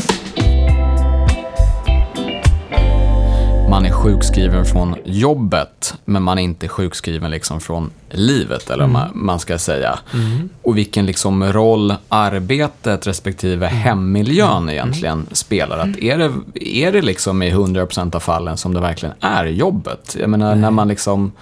Man 3.70 3.86
är 3.86 3.90
sjukskriven 3.90 4.64
från 4.64 4.96
jobbet, 5.04 5.94
men 6.04 6.22
man 6.22 6.38
är 6.38 6.42
inte 6.42 6.68
sjukskriven 6.68 7.30
liksom 7.30 7.60
från 7.60 7.90
livet, 8.10 8.70
eller 8.70 8.84
mm. 8.84 8.92
man, 8.92 9.10
man 9.14 9.40
ska 9.40 9.58
säga. 9.58 9.98
Mm. 10.14 10.48
Och 10.62 10.78
vilken 10.78 11.06
liksom 11.06 11.52
roll 11.52 11.94
arbetet 12.08 13.06
respektive 13.06 13.66
mm. 13.66 13.78
hemmiljön 13.78 14.56
mm. 14.56 14.68
egentligen 14.68 15.26
spelar. 15.32 15.78
Att 15.78 15.98
är, 15.98 16.18
det, 16.18 16.68
är 16.68 16.92
det 16.92 17.02
liksom 17.02 17.42
i 17.42 17.52
100% 17.52 18.16
av 18.16 18.20
fallen 18.20 18.56
som 18.56 18.74
det 18.74 18.80
verkligen 18.80 19.14
är 19.20 19.44
jobbet? 19.44 20.16
Jag 20.20 20.30
menar, 20.30 20.54
när 20.54 20.70
man 20.70 20.88
liksom 20.88 21.32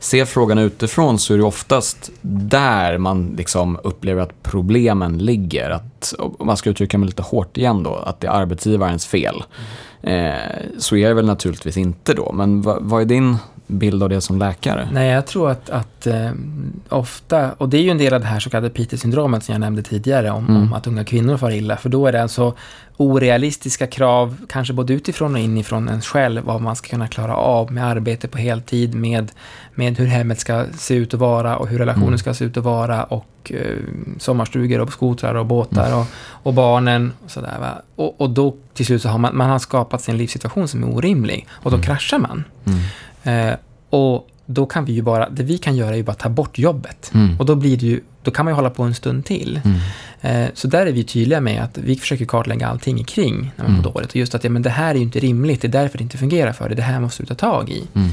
ser 0.00 0.24
frågan 0.24 0.58
utifrån 0.58 1.18
så 1.18 1.34
är 1.34 1.38
det 1.38 1.44
oftast 1.44 2.10
där 2.22 2.98
man 2.98 3.34
liksom 3.38 3.78
upplever 3.84 4.22
att 4.22 4.42
problemen 4.42 5.18
ligger. 5.18 5.70
Att, 5.70 6.14
om 6.18 6.46
man 6.46 6.56
ska 6.56 6.70
uttrycka 6.70 6.98
mig 6.98 7.06
lite 7.06 7.22
hårt 7.22 7.56
igen 7.56 7.82
då, 7.82 7.94
att 7.94 8.20
det 8.20 8.26
är 8.26 8.30
arbetsgivarens 8.30 9.06
fel. 9.06 9.42
Eh, 10.02 10.32
så 10.78 10.96
är 10.96 11.08
det 11.08 11.14
väl 11.14 11.26
naturligtvis 11.26 11.76
inte 11.76 12.14
då, 12.14 12.32
men 12.32 12.62
vad, 12.62 12.82
vad 12.82 13.00
är 13.00 13.04
din 13.04 13.36
bild 13.70 14.02
av 14.02 14.08
det 14.08 14.20
som 14.20 14.38
läkare? 14.38 14.88
Nej, 14.92 15.10
jag 15.10 15.26
tror 15.26 15.50
att, 15.50 15.70
att 15.70 16.06
eh, 16.06 16.30
ofta, 16.88 17.52
och 17.52 17.68
det 17.68 17.78
är 17.78 17.82
ju 17.82 17.90
en 17.90 17.98
del 17.98 18.14
av 18.14 18.20
det 18.20 18.26
här 18.26 18.40
så 18.40 18.50
kallade 18.50 18.70
Peter-syndromet 18.70 19.44
som 19.44 19.52
jag 19.52 19.60
nämnde 19.60 19.82
tidigare 19.82 20.30
om, 20.30 20.48
mm. 20.48 20.62
om, 20.62 20.72
att 20.72 20.86
unga 20.86 21.04
kvinnor 21.04 21.36
far 21.36 21.50
illa, 21.50 21.76
för 21.76 21.88
då 21.88 22.06
är 22.06 22.12
det 22.12 22.22
alltså 22.22 22.54
orealistiska 23.00 23.86
krav, 23.86 24.36
kanske 24.48 24.74
både 24.74 24.92
utifrån 24.92 25.34
och 25.34 25.40
inifrån 25.40 25.88
ens 25.88 26.06
själv, 26.06 26.42
vad 26.44 26.60
man 26.60 26.76
ska 26.76 26.88
kunna 26.88 27.08
klara 27.08 27.36
av 27.36 27.72
med 27.72 27.86
arbete 27.86 28.28
på 28.28 28.38
heltid, 28.38 28.94
med, 28.94 29.32
med 29.74 29.98
hur 29.98 30.06
hemmet 30.06 30.40
ska 30.40 30.64
se 30.78 30.94
ut 30.94 31.14
och 31.14 31.20
vara 31.20 31.56
och 31.56 31.68
hur 31.68 31.78
relationen 31.78 32.08
mm. 32.08 32.18
ska 32.18 32.34
se 32.34 32.44
ut 32.44 32.56
och 32.56 32.64
vara 32.64 33.04
och 33.04 33.52
eh, 33.54 33.76
sommarstugor 34.18 34.80
och 34.80 34.92
skotrar 34.92 35.34
och 35.34 35.46
båtar 35.46 35.86
mm. 35.86 35.98
och, 35.98 36.06
och 36.42 36.54
barnen 36.54 37.12
och 37.24 37.30
sådär. 37.30 37.56
Va? 37.60 37.82
Och, 37.96 38.20
och 38.20 38.30
då 38.30 38.56
till 38.74 38.86
slut 38.86 39.02
så 39.02 39.08
har 39.08 39.18
man, 39.18 39.36
man 39.36 39.50
har 39.50 39.58
skapat 39.58 40.02
sin 40.02 40.16
livssituation 40.16 40.68
som 40.68 40.82
är 40.82 40.96
orimlig 40.96 41.46
och 41.52 41.70
då 41.70 41.76
mm. 41.76 41.86
kraschar 41.86 42.18
man. 42.18 42.44
Eh, 43.22 43.52
och 43.90 44.28
då 44.46 44.66
kan 44.66 44.84
vi 44.84 44.92
ju 44.92 45.02
bara, 45.02 45.28
det 45.28 45.42
vi 45.42 45.58
kan 45.58 45.76
göra 45.76 45.90
är 45.90 45.96
ju 45.96 46.02
bara 46.02 46.16
ta 46.16 46.28
bort 46.28 46.58
jobbet. 46.58 47.10
Mm. 47.14 47.38
Och 47.38 47.46
då 47.46 47.54
blir 47.54 47.76
det 47.76 47.86
ju, 47.86 48.00
då 48.22 48.30
kan 48.30 48.44
man 48.44 48.52
ju 48.52 48.56
hålla 48.56 48.70
på 48.70 48.82
en 48.82 48.94
stund 48.94 49.24
till. 49.24 49.60
Mm. 49.64 49.78
Eh, 50.20 50.50
så 50.54 50.68
där 50.68 50.86
är 50.86 50.92
vi 50.92 51.04
tydliga 51.04 51.40
med 51.40 51.62
att 51.62 51.78
vi 51.78 51.96
försöker 51.96 52.24
kartlägga 52.24 52.66
allting 52.66 53.04
kring 53.04 53.52
när 53.56 53.64
man 53.64 53.72
mm. 53.72 53.92
dåligt. 53.92 54.10
Och 54.10 54.16
just 54.16 54.34
att 54.34 54.44
ja, 54.44 54.50
men 54.50 54.62
det 54.62 54.70
här 54.70 54.90
är 54.90 54.94
ju 54.94 55.02
inte 55.02 55.20
rimligt, 55.20 55.62
det 55.62 55.68
är 55.68 55.72
därför 55.72 55.98
det 55.98 56.04
inte 56.04 56.18
fungerar 56.18 56.52
för 56.52 56.68
dig, 56.68 56.76
det 56.76 56.82
här 56.82 57.00
måste 57.00 57.22
du 57.22 57.26
ta 57.26 57.34
tag 57.34 57.70
i. 57.70 57.84
Mm. 57.94 58.10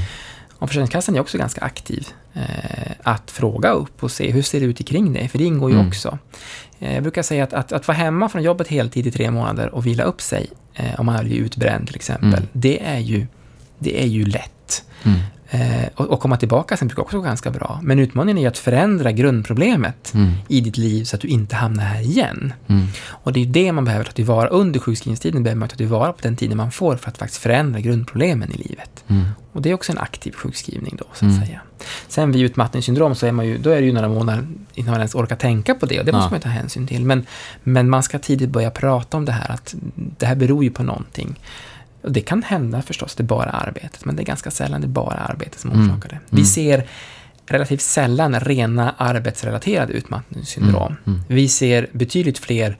Och 0.58 0.68
Försäkringskassan 0.68 1.16
är 1.16 1.20
också 1.20 1.38
ganska 1.38 1.60
aktiv. 1.60 2.08
Eh, 2.34 2.92
att 3.02 3.30
fråga 3.30 3.70
upp 3.70 4.02
och 4.02 4.10
se 4.10 4.30
hur 4.30 4.42
ser 4.42 4.60
det 4.60 4.66
ut 4.66 4.88
kring 4.88 5.12
dig, 5.12 5.28
för 5.28 5.38
det 5.38 5.44
ingår 5.44 5.70
ju 5.70 5.76
mm. 5.76 5.88
också. 5.88 6.18
Eh, 6.78 6.94
jag 6.94 7.02
brukar 7.02 7.22
säga 7.22 7.44
att, 7.44 7.52
att, 7.52 7.72
att, 7.72 7.88
vara 7.88 7.96
hemma 7.96 8.28
från 8.28 8.42
jobbet 8.42 8.68
heltid 8.68 9.06
i 9.06 9.10
tre 9.10 9.30
månader 9.30 9.74
och 9.74 9.86
vila 9.86 10.02
upp 10.02 10.20
sig, 10.20 10.46
eh, 10.74 11.00
om 11.00 11.06
man 11.06 11.24
blivit 11.24 11.46
utbränd 11.46 11.86
till 11.86 11.96
exempel, 11.96 12.28
mm. 12.28 12.48
det, 12.52 12.86
är 12.86 12.98
ju, 12.98 13.26
det 13.78 14.02
är 14.02 14.06
ju 14.06 14.24
lätt. 14.24 14.52
Mm. 15.02 15.18
Eh, 15.50 15.88
och, 15.94 16.06
och, 16.06 16.20
komma 16.20 16.36
tillbaka 16.36 16.76
sen 16.76 16.88
brukar 16.88 17.02
också 17.02 17.16
gå 17.16 17.22
ganska 17.22 17.50
bra. 17.50 17.80
Men 17.82 17.98
utmaningen 17.98 18.38
är 18.38 18.42
ju 18.42 18.48
att 18.48 18.58
förändra 18.58 19.12
grundproblemet 19.12 20.14
mm. 20.14 20.32
i 20.48 20.60
ditt 20.60 20.76
liv 20.76 21.04
så 21.04 21.16
att 21.16 21.22
du 21.22 21.28
inte 21.28 21.56
hamnar 21.56 21.84
här 21.84 22.00
igen. 22.00 22.52
Mm. 22.66 22.86
Och 23.08 23.32
det 23.32 23.40
är 23.42 23.46
det 23.46 23.72
man 23.72 23.84
behöver 23.84 24.04
ta 24.04 24.12
tillvara. 24.12 24.48
Under 24.48 24.80
sjukskrivningstiden 24.80 25.42
behöver 25.42 25.58
man 25.58 25.68
ta 25.68 25.76
tillvara 25.76 26.12
på 26.12 26.18
den 26.22 26.36
tiden 26.36 26.56
man 26.56 26.70
får 26.70 26.96
för 26.96 27.10
att 27.10 27.18
faktiskt 27.18 27.42
förändra 27.42 27.80
grundproblemen 27.80 28.52
i 28.52 28.56
livet. 28.56 29.04
Mm. 29.08 29.24
Och 29.52 29.62
det 29.62 29.70
är 29.70 29.74
också 29.74 29.92
en 29.92 29.98
aktiv 29.98 30.32
sjukskrivning 30.32 30.96
då, 30.98 31.04
så 31.12 31.26
att 31.26 31.32
mm. 31.32 31.46
säga. 31.46 31.60
Sen 32.08 32.32
vid 32.32 32.42
utmattningssyndrom 32.42 33.14
så 33.14 33.26
är 33.26 33.32
man 33.32 33.46
ju, 33.46 33.58
då 33.58 33.70
är 33.70 33.80
det 33.80 33.86
ju 33.86 33.92
några 33.92 34.08
månader 34.08 34.46
innan 34.74 34.90
man 34.90 35.00
ens 35.00 35.14
orkar 35.14 35.36
tänka 35.36 35.74
på 35.74 35.86
det 35.86 35.98
och 35.98 36.04
det 36.04 36.12
måste 36.12 36.30
man 36.30 36.38
ju 36.38 36.42
ta 36.42 36.48
hänsyn 36.48 36.86
till. 36.86 37.04
Men, 37.04 37.26
men 37.62 37.90
man 37.90 38.02
ska 38.02 38.18
tidigt 38.18 38.50
börja 38.50 38.70
prata 38.70 39.16
om 39.16 39.24
det 39.24 39.32
här, 39.32 39.50
att 39.50 39.74
det 39.94 40.26
här 40.26 40.34
beror 40.34 40.64
ju 40.64 40.70
på 40.70 40.82
någonting. 40.82 41.38
Och 42.02 42.12
det 42.12 42.20
kan 42.20 42.42
hända 42.42 42.82
förstås, 42.82 43.14
det 43.14 43.22
är 43.22 43.24
bara 43.24 43.50
arbetet, 43.50 44.04
men 44.04 44.16
det 44.16 44.22
är 44.22 44.24
ganska 44.24 44.50
sällan 44.50 44.80
det 44.80 44.86
är 44.86 44.88
bara 44.88 45.16
arbetet 45.16 45.60
som 45.60 45.70
mm. 45.70 45.90
orsakar 45.90 46.08
det. 46.08 46.18
Vi 46.30 46.36
mm. 46.36 46.46
ser 46.46 46.86
relativt 47.46 47.80
sällan 47.80 48.40
rena 48.40 48.94
arbetsrelaterade 48.98 49.92
utmattningssyndrom. 49.92 50.86
Mm. 50.86 50.98
Mm. 51.06 51.20
Vi 51.28 51.48
ser 51.48 51.88
betydligt 51.92 52.38
fler 52.38 52.76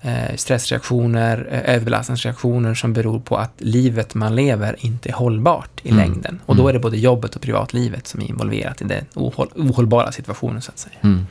eh, 0.00 0.36
stressreaktioner, 0.36 1.48
eh, 1.50 1.74
överbelastningsreaktioner 1.74 2.74
som 2.74 2.92
beror 2.92 3.20
på 3.20 3.36
att 3.36 3.52
livet 3.58 4.14
man 4.14 4.36
lever 4.36 4.76
inte 4.78 5.08
är 5.08 5.12
hållbart 5.12 5.80
i 5.82 5.90
mm. 5.90 6.00
längden. 6.00 6.40
Och 6.46 6.56
då 6.56 6.68
är 6.68 6.72
det 6.72 6.78
både 6.78 6.98
jobbet 6.98 7.36
och 7.36 7.42
privatlivet 7.42 8.06
som 8.06 8.20
är 8.20 8.24
involverat 8.24 8.82
i 8.82 8.84
den 8.84 9.04
ohåll, 9.14 9.48
ohållbara 9.54 10.12
situationen, 10.12 10.62
så 10.62 10.70
att 10.70 10.78
säga. 10.78 10.96
Mm. 11.02 11.26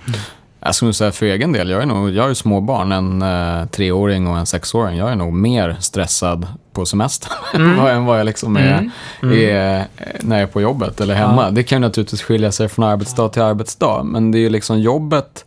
Jag 0.61 0.75
skulle 0.75 0.93
säga 0.93 1.11
för 1.11 1.25
egen 1.25 1.51
del, 1.51 1.69
jag 1.69 1.81
är 1.81 1.85
nog, 1.85 2.09
jag 2.09 2.23
har 2.23 2.29
ju 2.29 2.35
småbarn, 2.35 2.91
en 2.91 3.21
eh, 3.21 3.65
treåring 3.65 4.27
och 4.27 4.37
en 4.37 4.45
sexåring. 4.45 4.97
Jag 4.97 5.11
är 5.11 5.15
nog 5.15 5.33
mer 5.33 5.77
stressad 5.79 6.47
på 6.73 6.85
semester 6.85 7.31
mm. 7.53 7.85
än 7.85 8.05
vad 8.05 8.19
jag 8.19 8.25
liksom 8.25 8.57
är, 8.57 8.73
mm. 8.73 8.91
Mm. 9.23 9.55
är, 9.55 9.87
när 10.19 10.35
jag 10.35 10.43
är 10.43 10.47
på 10.47 10.61
jobbet 10.61 11.01
eller 11.01 11.15
hemma. 11.15 11.43
Ja. 11.43 11.51
Det 11.51 11.63
kan 11.63 11.75
ju 11.75 11.79
naturligtvis 11.79 12.21
skilja 12.21 12.51
sig 12.51 12.69
från 12.69 12.85
arbetsdag 12.85 13.29
till 13.29 13.41
arbetsdag, 13.41 14.03
men 14.03 14.31
det 14.31 14.37
är 14.37 14.41
ju 14.41 14.49
liksom 14.49 14.79
jobbet 14.79 15.45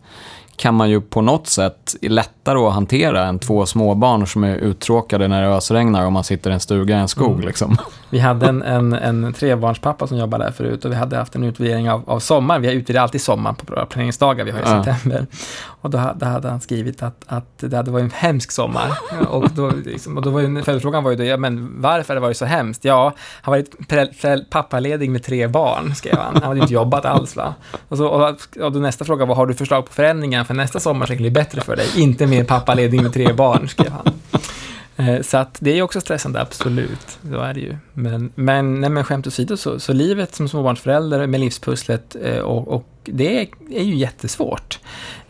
kan 0.55 0.75
man 0.75 0.89
ju 0.89 1.01
på 1.01 1.21
något 1.21 1.47
sätt 1.47 1.95
lättare 2.01 2.59
att 2.59 2.73
hantera 2.73 3.25
än 3.25 3.39
två 3.39 3.65
småbarn 3.65 4.27
som 4.27 4.43
är 4.43 4.55
uttråkade 4.55 5.27
när 5.27 5.41
det 5.41 5.47
ösregnar 5.47 6.05
och 6.05 6.11
man 6.11 6.23
sitter 6.23 6.49
i 6.49 6.53
en 6.53 6.59
stuga 6.59 6.97
i 6.97 6.99
en 6.99 7.07
skog. 7.07 7.33
Mm. 7.33 7.47
Liksom. 7.47 7.77
Vi 8.13 8.19
hade 8.19 8.45
en, 8.45 8.61
en, 8.61 8.93
en 8.93 9.33
trebarnspappa 9.33 10.07
som 10.07 10.17
jobbade 10.17 10.43
där 10.43 10.51
förut 10.51 10.85
och 10.85 10.91
vi 10.91 10.95
hade 10.95 11.17
haft 11.17 11.35
en 11.35 11.43
utvärdering 11.43 11.91
av, 11.91 12.09
av 12.09 12.19
sommar. 12.19 12.59
Vi 12.59 12.71
utvärderar 12.71 13.03
alltid 13.03 13.21
sommar 13.21 13.53
på 13.53 13.73
våra 13.73 13.85
planeringsdagar 13.85 14.45
vi 14.45 14.51
har 14.51 14.59
i 14.59 14.63
ja. 14.65 14.83
september. 14.83 15.27
Och 15.65 15.89
då, 15.89 16.13
då, 16.15 16.25
hade 16.25 16.49
han 16.49 16.61
skrivit 16.61 17.03
att, 17.03 17.23
att 17.27 17.57
det 17.57 17.77
hade 17.77 17.91
varit 17.91 18.03
en 18.03 18.11
hemsk 18.11 18.51
sommar. 18.51 18.97
och 19.29 19.49
då, 19.49 19.71
liksom, 19.85 20.17
och 20.17 20.23
då 20.23 20.29
var 20.29 20.41
ju, 20.41 20.63
följdfrågan 20.63 21.03
var 21.03 21.11
ju 21.11 21.17
då, 21.17 21.23
ja, 21.23 21.37
men 21.37 21.81
varför 21.81 22.13
det 22.13 22.19
varit 22.19 22.37
så 22.37 22.45
hemskt? 22.45 22.85
Ja, 22.85 23.13
han 23.41 23.51
var 23.51 23.63
varit 24.21 24.49
pappaledig 24.49 25.09
med 25.09 25.23
tre 25.23 25.47
barn, 25.47 25.95
skrev 25.95 26.17
han. 26.17 26.33
Han 26.33 26.43
hade 26.43 26.59
inte 26.59 26.73
jobbat 26.73 27.05
alls. 27.05 27.35
Va? 27.35 27.53
Och, 27.87 27.97
så, 27.97 28.07
och, 28.07 28.29
och 28.61 28.71
då 28.71 28.79
nästa 28.79 29.05
fråga 29.05 29.25
var, 29.25 29.35
har 29.35 29.45
du 29.45 29.53
förslag 29.53 29.85
på 29.85 29.93
förändringar 29.93 30.43
för 30.43 30.53
nästa 30.53 30.79
sommar 30.79 31.05
ska 31.05 31.15
bli 31.15 31.31
bättre 31.31 31.61
för 31.61 31.75
dig? 31.75 31.87
Inte 31.95 32.27
mer 32.27 32.43
pappaledig 32.43 33.01
med 33.01 33.13
tre 33.13 33.33
barn, 33.33 33.67
skrev 33.67 33.91
han. 33.91 34.13
Eh, 34.97 35.21
så 35.21 35.37
att 35.37 35.57
det 35.59 35.79
är 35.79 35.81
också 35.81 36.01
stressande, 36.01 36.41
absolut. 36.41 37.19
Så 37.29 37.39
är 37.39 37.53
det 37.53 37.59
ju. 37.59 37.77
Men, 37.93 38.31
men, 38.35 38.81
nej, 38.81 38.89
men 38.89 39.03
skämt 39.03 39.27
åsido, 39.27 39.57
så, 39.57 39.79
så 39.79 39.93
livet 39.93 40.35
som 40.35 40.49
småbarnsförälder 40.49 41.27
med 41.27 41.39
livspusslet 41.39 42.15
eh, 42.23 42.39
och, 42.39 42.67
och 42.67 42.87
det 43.03 43.41
är, 43.41 43.47
är 43.71 43.83
ju 43.83 43.95
jättesvårt. 43.95 44.79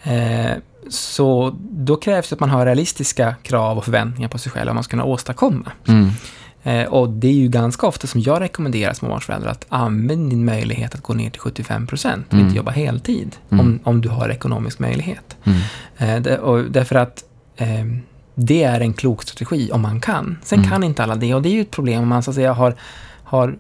Eh, 0.04 0.52
så 0.90 1.56
då 1.60 1.96
krävs 1.96 2.30
det 2.30 2.34
att 2.34 2.40
man 2.40 2.50
har 2.50 2.66
realistiska 2.66 3.36
krav 3.44 3.78
och 3.78 3.86
förväntningar 3.86 4.30
på 4.30 4.38
sig 4.38 4.52
själv 4.52 4.66
vad 4.66 4.76
man 4.76 4.84
ska 4.84 4.92
kunna 4.92 5.04
åstadkomma. 5.04 5.72
Mm. 5.88 6.10
Och 6.90 7.10
det 7.10 7.28
är 7.28 7.34
ju 7.34 7.48
ganska 7.48 7.88
ofta 7.88 8.08
som 8.08 8.22
jag 8.22 8.42
rekommenderar 8.42 8.94
småbarnsföräldrar 8.94 9.52
att 9.52 9.66
använda 9.70 10.30
din 10.30 10.46
möjlighet 10.46 10.96
att 10.96 11.02
gå 11.02 11.14
ner 11.14 11.30
till 11.30 11.42
75 11.42 11.88
procent 11.88 12.28
och 12.28 12.34
mm. 12.34 12.46
inte 12.46 12.58
jobba 12.58 12.72
heltid, 12.72 13.36
mm. 13.50 13.66
om, 13.66 13.80
om 13.84 14.02
du 14.02 14.10
har 14.10 14.30
ekonomisk 14.30 14.80
möjlighet. 14.80 15.38
Mm. 15.98 16.40
Och 16.40 16.64
därför 16.64 16.96
att 16.96 17.24
det 18.36 18.64
är 18.64 18.82
en 18.82 18.94
klok 18.94 19.24
strategi 19.24 19.72
om 19.72 19.82
man 19.82 20.02
kan. 20.02 20.38
Sen 20.44 20.60
mm. 20.60 20.72
kan 20.72 20.84
inte 20.84 21.04
alla 21.04 21.16
det 21.16 21.36
och 21.36 21.42
det 21.42 21.50
är 21.50 21.54
ju 21.54 21.62
ett 21.62 21.72
problem 21.72 22.02
om 22.02 22.08
man 22.08 22.24
så 22.24 22.32
att 22.32 22.36
säga 22.36 22.54
har, 22.54 22.76
har 23.24 23.58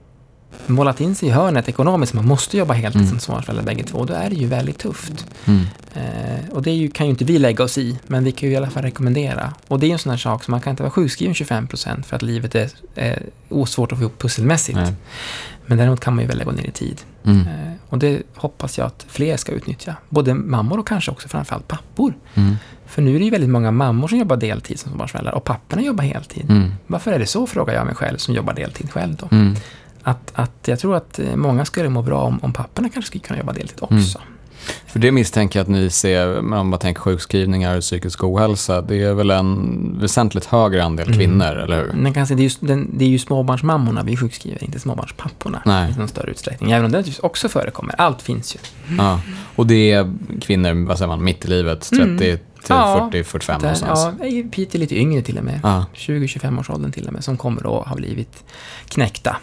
målat 0.68 1.02
in 1.02 1.16
sig 1.16 1.30
i 1.30 1.32
hörnet 1.32 1.70
ekonomiskt, 1.70 2.14
man 2.14 2.28
måste 2.28 2.58
jobba 2.58 2.74
heltid 2.74 3.02
mm. 3.02 3.10
som 3.10 3.20
småbarnsförälder 3.20 3.64
bägge 3.64 3.84
två, 3.84 4.06
då 4.06 4.14
är 4.14 4.30
det 4.30 4.36
ju 4.36 4.48
väldigt 4.48 4.80
tufft. 4.80 5.26
Mm. 5.46 5.66
Eh, 5.94 6.50
och 6.52 6.62
det 6.62 6.72
ju, 6.72 6.90
kan 6.90 7.06
ju 7.06 7.10
inte 7.10 7.26
vi 7.26 7.40
lägga 7.40 7.64
oss 7.64 7.78
i, 7.78 8.00
men 8.08 8.24
vi 8.24 8.32
kan 8.32 8.50
ju 8.50 8.54
i 8.54 8.58
alla 8.58 8.70
fall 8.70 8.84
rekommendera. 8.84 9.54
Och 9.68 9.80
det 9.80 9.86
är 9.86 9.88
ju 9.88 9.94
en 9.94 10.00
sån 10.00 10.10
här 10.10 10.18
sak 10.18 10.44
som 10.44 10.52
man 10.52 10.62
kan 10.62 10.72
inte 10.72 10.84
vara 10.84 10.92
sjukskriven 10.92 11.34
25% 11.34 12.04
för 12.04 12.16
att 12.16 12.22
livet 12.22 12.56
är, 12.56 12.70
är 12.96 13.24
osvårt 13.50 13.92
att 13.92 13.98
få 13.98 14.02
ihop 14.02 14.20
pusselmässigt. 14.20 14.78
Nej. 14.78 14.94
Men 15.66 15.78
däremot 15.78 16.00
kan 16.00 16.16
man 16.16 16.22
ju 16.22 16.28
välja 16.28 16.46
gå 16.46 16.52
ner 16.52 16.68
i 16.68 16.72
tid. 16.72 17.02
Mm. 17.24 17.40
Eh, 17.40 17.74
och 17.90 17.98
det 17.98 18.22
hoppas 18.36 18.78
jag 18.78 18.88
att 18.88 19.06
fler 19.10 19.38
ska 19.38 19.52
utnyttja. 19.52 19.96
Både 20.10 20.34
mammor 20.34 20.80
och 20.80 20.88
kanske 20.88 21.12
också 21.12 21.28
framförallt 21.28 21.68
pappor. 21.68 22.14
Mm. 22.34 22.56
För 22.94 23.02
nu 23.02 23.16
är 23.16 23.20
det 23.20 23.26
ju 23.26 23.32
väldigt 23.32 23.50
många 23.50 23.72
mammor 23.72 24.08
som 24.08 24.18
jobbar 24.18 24.38
deltid 24.38 24.80
som 24.80 24.90
småbarnsföräldrar 24.90 25.34
och 25.34 25.44
papporna 25.44 25.82
jobbar 25.82 26.04
heltid. 26.04 26.46
Mm. 26.50 26.72
Varför 26.88 27.12
är 27.12 27.20
det 27.20 27.26
så, 27.26 27.48
frågar 27.48 27.74
jag 27.74 27.86
mig 27.86 27.96
själv 27.96 28.18
som 28.18 28.34
jobbar 28.34 28.54
deltid 28.54 28.92
själv 28.92 29.16
då. 29.16 29.28
Mm. 29.32 29.56
Att, 30.04 30.32
att 30.34 30.52
jag 30.66 30.80
tror 30.80 30.96
att 30.96 31.20
många 31.36 31.66
skulle 31.66 31.90
må 31.90 32.02
bra 32.02 32.22
om, 32.22 32.40
om 32.44 32.54
papporna 32.54 32.90
kanske 32.90 33.08
skulle 33.08 33.24
kunna 33.24 33.40
jobba 33.40 33.54
deltid 33.54 33.78
också. 33.82 33.94
Mm. 34.20 34.34
För 34.88 35.00
det 35.00 35.12
misstänker 35.12 35.60
jag 35.60 35.64
att 35.64 35.70
ni 35.70 35.90
ser, 35.90 36.38
om 36.40 36.70
man 36.70 36.80
tänker 36.80 37.02
sjukskrivningar 37.02 37.78
och 37.78 37.82
psykisk 37.82 38.24
ohälsa, 38.24 38.82
det 38.82 39.04
är 39.04 39.14
väl 39.14 39.32
en 39.32 39.98
väsentligt 40.00 40.46
högre 40.46 40.84
andel 40.84 41.08
Mm. 41.08 41.20
kvinnor, 41.20 41.56
eller 41.56 41.78
hur? 41.84 41.94
Man 41.94 42.14
kan 42.14 42.28
säga, 42.28 42.38
det, 42.38 42.44
är 42.44 42.76
ju, 42.76 42.86
det 42.94 43.06
är 43.06 43.10
ju 43.10 43.20
småbarnsmammorna 43.20 44.04
vi 44.04 44.18
sjukskriver, 44.18 44.64
inte 44.64 44.80
småbarnspapporna 44.80 45.62
Nej. 45.66 45.92
i 45.92 46.00
någon 46.00 46.08
större 46.08 46.32
utsträckning. 46.32 46.72
Även 46.72 46.86
om 46.86 46.92
det 46.92 46.98
naturligtvis 46.98 47.24
också 47.24 47.50
förekommer. 47.50 47.96
Allt 47.98 48.22
finns 48.22 48.56
ju. 48.56 48.60
Ja. 48.98 49.20
Och 49.56 49.68
det 49.68 49.92
är 49.92 50.14
kvinnor, 50.42 50.88
vad 50.88 50.98
säger 50.98 51.08
man, 51.08 51.24
mitt 51.24 51.46
i 51.46 51.48
livet, 51.48 51.90
30 51.90 52.04
Mm. 52.04 52.40
Till 52.64 52.76
Ja, 52.76 53.10
40, 53.12 53.24
45 53.24 53.62
Där, 53.62 53.68
någonstans. 53.68 54.18
ja, 54.20 54.26
i 54.26 54.44
Piteå 54.44 54.80
lite 54.80 54.96
yngre 54.96 55.22
till 55.22 55.38
och 55.38 55.44
med. 55.44 55.60
Ja. 55.64 55.86
20-25 55.96 56.60
års 56.60 56.70
åldern 56.70 56.92
till 56.92 57.08
och 57.08 57.14
med, 57.14 57.24
som 57.24 57.38
kommer 57.38 57.80
att 57.82 57.88
ha 57.88 57.96
blivit 57.96 58.44
knäckta 58.88 59.38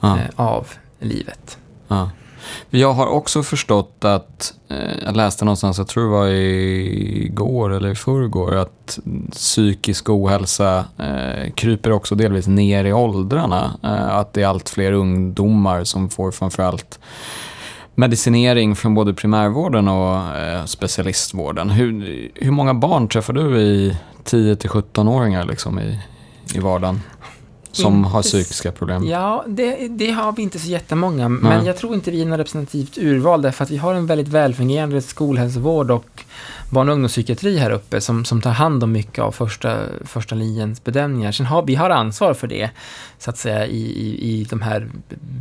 Ja. 0.00 0.16
eh, 0.18 0.24
av 0.36 0.66
livet. 1.00 1.58
Ja. 1.88 2.10
Jag 2.70 2.92
har 2.92 3.06
också 3.06 3.42
förstått 3.42 4.04
att, 4.04 4.54
eh, 4.68 4.76
jag 5.04 5.16
läste 5.16 5.44
någonstans, 5.44 5.78
jag 5.78 5.88
tror 5.88 6.04
det 6.04 6.10
var 6.10 6.26
igår 6.28 7.72
eller 7.72 7.88
i 7.88 7.94
förrgår, 7.94 8.54
att 8.56 8.98
psykisk 9.32 10.08
ohälsa 10.10 10.84
eh, 10.98 11.50
kryper 11.54 11.90
också 11.92 12.14
delvis 12.14 12.46
ner 12.46 12.84
i 12.84 12.92
åldrarna. 12.92 13.70
Eh, 13.82 14.16
att 14.16 14.32
det 14.32 14.42
är 14.42 14.46
allt 14.46 14.68
fler 14.68 14.92
ungdomar 14.92 15.84
som 15.84 16.08
får 16.08 16.30
framförallt 16.30 16.98
medicinering 17.96 18.76
från 18.76 18.94
både 18.94 19.14
primärvården 19.14 19.88
och 19.88 20.36
eh, 20.36 20.64
specialistvården. 20.64 21.70
Hur, 21.70 22.30
hur 22.34 22.50
många 22.50 22.74
barn 22.74 23.08
träffar 23.08 23.32
du 23.32 23.60
i 23.60 23.96
10-17-åringar 24.24 25.44
liksom 25.44 25.78
i, 25.78 26.00
i 26.54 26.58
vardagen? 26.58 27.00
Som 27.76 27.96
Inte 27.96 28.08
har 28.08 28.22
psykiska 28.22 28.72
problem? 28.72 29.06
Ja, 29.06 29.44
det, 29.48 29.88
det 29.88 30.10
har 30.10 30.32
vi 30.32 30.42
inte 30.42 30.58
så 30.58 30.68
jättemånga, 30.68 31.28
men 31.28 31.64
jag 31.66 31.76
tror 31.76 31.94
inte 31.94 32.10
vi 32.10 32.22
är 32.22 32.26
något 32.26 32.38
representativt 32.38 32.98
urval 32.98 33.42
därför 33.42 33.64
att 33.64 33.70
vi 33.70 33.76
har 33.76 33.94
en 33.94 34.06
väldigt 34.06 34.28
välfungerande 34.28 35.02
skolhälsovård 35.02 35.90
och 35.90 36.24
barn 36.70 36.88
och 36.88 36.92
ungdomspsykiatri 36.92 37.58
här 37.58 37.70
uppe 37.70 38.00
som, 38.00 38.24
som 38.24 38.40
tar 38.42 38.50
hand 38.50 38.84
om 38.84 38.92
mycket 38.92 39.24
av 39.24 39.32
första, 39.32 39.78
första 40.04 40.34
linjens 40.34 40.84
bedömningar. 40.84 41.32
Sen 41.32 41.46
har 41.46 41.62
vi 41.62 41.74
har 41.74 41.90
ansvar 41.90 42.34
för 42.34 42.46
det, 42.46 42.70
så 43.18 43.30
att 43.30 43.38
säga, 43.38 43.66
i, 43.66 43.82
i, 43.82 44.30
i 44.40 44.44
de 44.50 44.62
här 44.62 44.88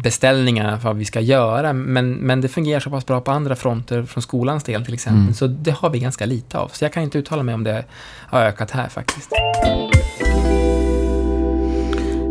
beställningarna 0.04 0.80
för 0.80 0.90
vad 0.90 0.98
vi 0.98 1.06
ska 1.06 1.20
göra, 1.20 1.74
men, 1.74 2.14
men 2.14 2.42
det 2.42 2.48
fungerar 2.48 2.80
så 2.80 2.90
pass 2.90 3.06
bra 3.06 3.22
på 3.22 3.32
andra 3.32 3.56
fronter 3.56 4.04
från 4.04 4.22
skolans 4.22 4.64
del 4.64 4.86
till 4.86 4.94
exempel, 4.94 5.16
Mm. 5.22 5.34
så 5.34 5.48
det 5.48 5.72
har 5.72 5.90
vi 5.90 6.00
ganska 6.00 6.26
lite 6.26 6.58
av. 6.58 6.68
Så 6.74 6.86
jag 6.86 6.94
kan 6.94 7.04
inte 7.04 7.18
uttala 7.18 7.44
mig 7.44 7.56
om 7.56 7.64
det 7.64 7.86
har 8.30 8.42
ökat 8.42 8.72
här 8.72 8.90
faktiskt. 8.90 9.32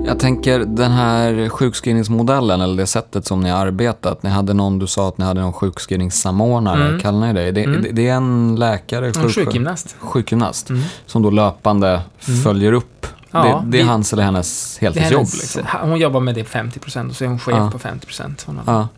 Jag 0.06 0.18
tänker 0.18 0.58
den 0.58 0.92
här 0.92 1.48
sjukskrivningsmodellen, 1.48 2.60
eller 2.60 2.76
det 2.76 2.86
sättet 2.86 3.26
som 3.26 3.40
ni 3.40 3.50
har 3.50 3.66
arbetat. 3.66 4.22
Ni 4.22 4.30
hade 4.30 4.54
någon, 4.54 4.78
du 4.78 4.86
sa 4.86 5.08
att 5.08 5.18
ni 5.18 5.24
hade 5.24 5.40
någon 5.40 5.52
sjukskrivningssamordnare, 5.52 6.88
Mm. 6.88 7.00
kallar 7.00 7.20
ni 7.26 7.32
det? 7.32 7.50
Det, 7.52 7.64
Mm. 7.64 7.82
det? 7.82 7.88
det 7.92 8.08
är 8.08 8.14
en 8.14 8.56
läkare, 8.56 9.06
En 9.06 9.12
sjuksköterska- 9.12 9.44
sjukgymnast. 9.44 9.96
sjukgymnast, 10.00 10.70
Mm. 10.70 10.82
som 11.06 11.22
då 11.22 11.30
löpande 11.30 11.88
Mm. 12.28 12.40
följer 12.42 12.72
upp. 12.72 13.06
Ja, 13.30 13.42
det, 13.64 13.70
det 13.70 13.78
är 13.78 13.82
vi- 13.82 13.88
hans 13.88 14.12
eller 14.12 14.22
hennes 14.22 14.76
Det 14.80 14.86
heltidsjobb. 14.86 15.12
hennes- 15.18 15.56
Liksom. 15.56 15.62
Hon 15.88 15.98
jobbar 15.98 16.20
med 16.20 16.34
det 16.34 16.44
50% 16.44 17.10
och 17.10 17.16
så 17.16 17.24
är 17.24 17.28
hon 17.28 17.38
chef 17.38 17.54
Ja. 17.58 17.70
på 17.70 17.78
50%. 17.78 18.44
Hon 18.46 18.60
har- 18.64 18.74
Ja. 18.74 18.88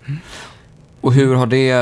Och 1.00 1.12
hur 1.12 1.34
har 1.34 1.46
det, 1.46 1.72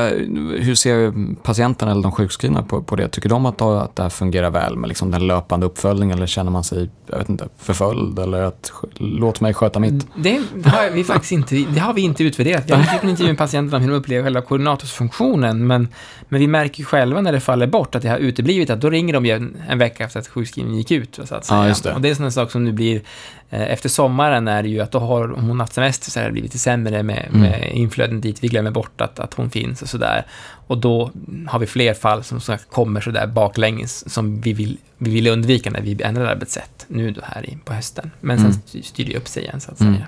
hur 0.63 0.75
ser 0.75 1.13
patienterna 1.43 1.91
eller 1.91 2.03
de 2.03 2.11
sjukskrivna 2.11 2.63
på, 2.63 2.81
på 2.81 2.95
det? 2.95 3.07
Tycker 3.07 3.29
de 3.29 3.45
att, 3.45 3.61
att 3.61 3.95
det 3.95 4.03
här 4.03 4.09
fungerar 4.09 4.49
väl 4.49 4.77
med 4.77 4.87
liksom 4.87 5.11
den 5.11 5.27
löpande 5.27 5.65
uppföljningen 5.65 6.17
eller 6.17 6.27
känner 6.27 6.51
man 6.51 6.63
sig, 6.63 6.89
jag 7.07 7.17
vet 7.17 7.29
inte, 7.29 7.47
förföljd 7.57 8.19
eller 8.19 8.41
att 8.41 8.71
låt 8.97 9.41
mig 9.41 9.53
sköta 9.53 9.79
mitt? 9.79 10.07
Det 10.15 10.41
har 10.65 10.91
vi 10.91 11.03
faktiskt 11.03 11.31
inte, 11.31 11.55
det 11.55 11.79
har 11.79 11.93
vi 11.93 12.01
inte 12.01 12.23
utvärderat. 12.23 12.63
Vi 12.69 12.73
har 12.73 12.93
inte 12.93 13.07
intervju 13.07 13.27
med 13.27 13.37
patienterna 13.37 13.77
om 13.77 13.83
hur 13.83 13.89
de 13.89 13.97
upplever 13.97 14.23
själva 14.23 14.41
koordinatorsfunktionen, 14.41 15.67
men, 15.67 15.87
men 16.29 16.39
vi 16.39 16.47
märker 16.47 16.83
själva 16.83 17.21
när 17.21 17.31
det 17.31 17.39
faller 17.39 17.67
bort 17.67 17.95
att 17.95 18.01
det 18.01 18.09
har 18.09 18.17
uteblivit, 18.17 18.69
att 18.69 18.81
då 18.81 18.89
ringer 18.89 19.13
de 19.13 19.25
ju 19.25 19.31
en, 19.31 19.57
en 19.69 19.77
vecka 19.77 20.03
efter 20.03 20.19
att 20.19 20.27
sjukskrivningen 20.27 20.77
gick 20.77 20.91
ut, 20.91 21.15
så 21.15 21.35
att 21.35 21.45
säga. 21.45 21.67
Ja, 21.67 21.75
det. 21.83 21.93
Och 21.93 22.01
det 22.01 22.07
är 22.07 22.09
en 22.09 22.15
sån 22.15 22.31
sak 22.31 22.51
som 22.51 22.63
nu 22.63 22.71
blir, 22.71 23.01
efter 23.49 23.89
sommaren 23.89 24.47
är 24.47 24.63
det 24.63 24.69
ju 24.69 24.79
att 24.81 24.91
då 24.91 24.99
har 24.99 25.33
om 25.33 25.43
hon 25.47 25.59
haft 25.59 25.73
semester 25.73 26.11
så 26.11 26.19
har 26.19 26.25
det 26.25 26.31
blivit 26.31 26.49
lite 26.51 26.59
sämre 26.63 27.03
med, 27.03 27.25
Mm. 27.29 27.41
med 27.41 27.71
inflöden 27.73 28.21
dit, 28.21 28.43
vi 28.43 28.47
glömmer 28.47 28.71
bort 28.71 29.01
att, 29.01 29.19
att 29.19 29.33
hon 29.33 29.49
finns 29.49 29.81
och 29.81 29.89
sådär. 29.89 30.25
Och 30.67 30.77
då 30.77 31.11
har 31.47 31.59
vi 31.59 31.65
fler 31.65 31.93
fall 31.93 32.23
som, 32.23 32.41
som 32.41 32.57
kommer 32.71 33.01
sådär 33.01 33.27
baklänges, 33.27 34.13
som 34.13 34.41
vi 34.41 34.53
vill, 34.53 34.77
vi 34.97 35.11
vill 35.11 35.27
undvika 35.27 35.71
när 35.71 35.81
vi 35.81 36.01
ändrar 36.03 36.25
arbetssätt, 36.25 36.85
nu 36.87 37.11
då 37.11 37.21
här 37.23 37.49
i, 37.49 37.57
på 37.65 37.73
hösten. 37.73 38.11
Men 38.21 38.37
sen 38.37 38.45
Mm. 38.47 38.61
styr- 38.83 39.05
det 39.05 39.17
upp 39.17 39.27
sig 39.27 39.43
igen, 39.43 39.59
så 39.61 39.71
att 39.71 39.81
Mm. 39.81 39.93
säga. 39.93 40.07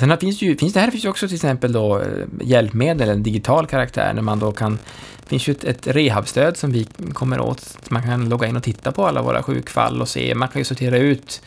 Sen 0.00 0.10
här 0.10 0.16
finns, 0.16 0.42
ju, 0.42 0.56
finns 0.56 0.72
det 0.72 0.80
här 0.80 0.90
finns 0.90 1.04
ju 1.04 1.08
också 1.08 1.26
till 1.28 1.34
exempel 1.34 1.72
då 1.72 1.98
eh, 2.00 2.06
hjälpmedel, 2.42 3.08
en 3.08 3.22
digital 3.22 3.66
karaktär, 3.66 4.12
när 4.14 4.22
man 4.22 4.38
då 4.38 4.52
kan 4.52 4.78
det 5.22 5.28
finns 5.28 5.48
ju 5.48 5.50
ett, 5.52 5.64
ett 5.64 5.86
rehabstöd 5.86 6.56
som 6.56 6.72
vi 6.72 6.84
kommer 7.12 7.40
åt. 7.40 7.76
Man 7.90 8.02
kan 8.02 8.28
logga 8.28 8.46
in 8.48 8.56
och 8.56 8.62
titta 8.62 8.92
på 8.92 9.06
alla 9.06 9.22
våra 9.22 9.42
sjukfall 9.42 10.00
och 10.02 10.08
se, 10.08 10.34
man 10.34 10.48
kan 10.48 10.60
ju 10.60 10.64
sortera 10.64 10.98
ut. 10.98 11.42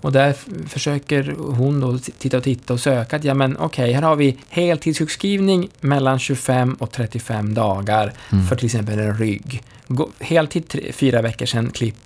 Och 0.00 0.12
där 0.12 0.32
försöker 0.68 1.34
hon 1.38 1.80
då 1.80 1.98
titta 1.98 2.36
och 2.36 2.42
titta 2.44 2.72
och 2.72 2.80
söka 2.80 3.16
att, 3.16 3.24
ja 3.24 3.34
men 3.34 3.56
okej, 3.56 3.92
här 3.92 4.02
har 4.02 4.16
vi 4.16 4.36
heltidssjukskrivning 4.48 5.68
mellan 5.80 6.18
25 6.18 6.74
och 6.74 6.92
35 6.92 7.54
dagar 7.54 8.12
Mm. 8.32 8.46
för 8.46 8.56
till 8.56 8.66
exempel 8.66 8.98
en 8.98 9.14
rygg. 9.18 9.62
Gå, 9.88 10.08
heltid 10.20 10.68
tre, 10.68 10.92
fyra 10.92 11.22
veckor 11.22 11.46
sedan, 11.46 11.70
klipp 11.70 11.96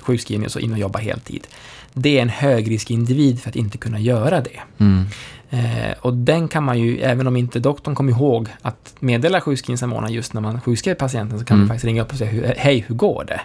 sjukskrivning 0.00 0.46
och 0.46 0.52
så 0.52 0.58
in 0.58 0.72
och 0.72 0.78
jobba 0.78 0.98
heltid. 0.98 1.46
Det 1.92 2.18
är 2.18 2.22
en 2.22 2.28
högriskindivid 2.28 3.40
för 3.42 3.48
att 3.50 3.56
inte 3.56 3.78
kunna 3.78 4.00
göra 4.00 4.40
det. 4.40 4.60
Mm. 4.78 5.04
Eh, 5.50 5.92
och 6.00 6.14
den 6.14 6.48
kan 6.48 6.62
man 6.64 6.78
ju, 6.78 7.00
även 7.00 7.26
om 7.26 7.36
inte 7.36 7.58
doktorn 7.58 7.94
kommer 7.94 8.12
ihåg 8.12 8.48
att 8.62 8.94
meddela 9.00 9.40
sjukskrivningssamordnaren 9.40 10.14
just 10.14 10.32
när 10.32 10.40
man 10.40 10.60
sjukskriver 10.60 10.94
patienten, 10.98 11.38
så 11.38 11.44
kan 11.44 11.54
Mm. 11.54 11.66
man 11.68 11.74
faktiskt 11.74 11.84
ringa 11.84 12.02
upp 12.02 12.12
och 12.12 12.18
säga, 12.18 12.30
"Hur- 12.30 12.54
hej, 12.56 12.84
hur 12.88 12.94
går 12.94 13.24
det? 13.24 13.40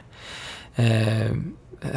Eh, 0.76 1.32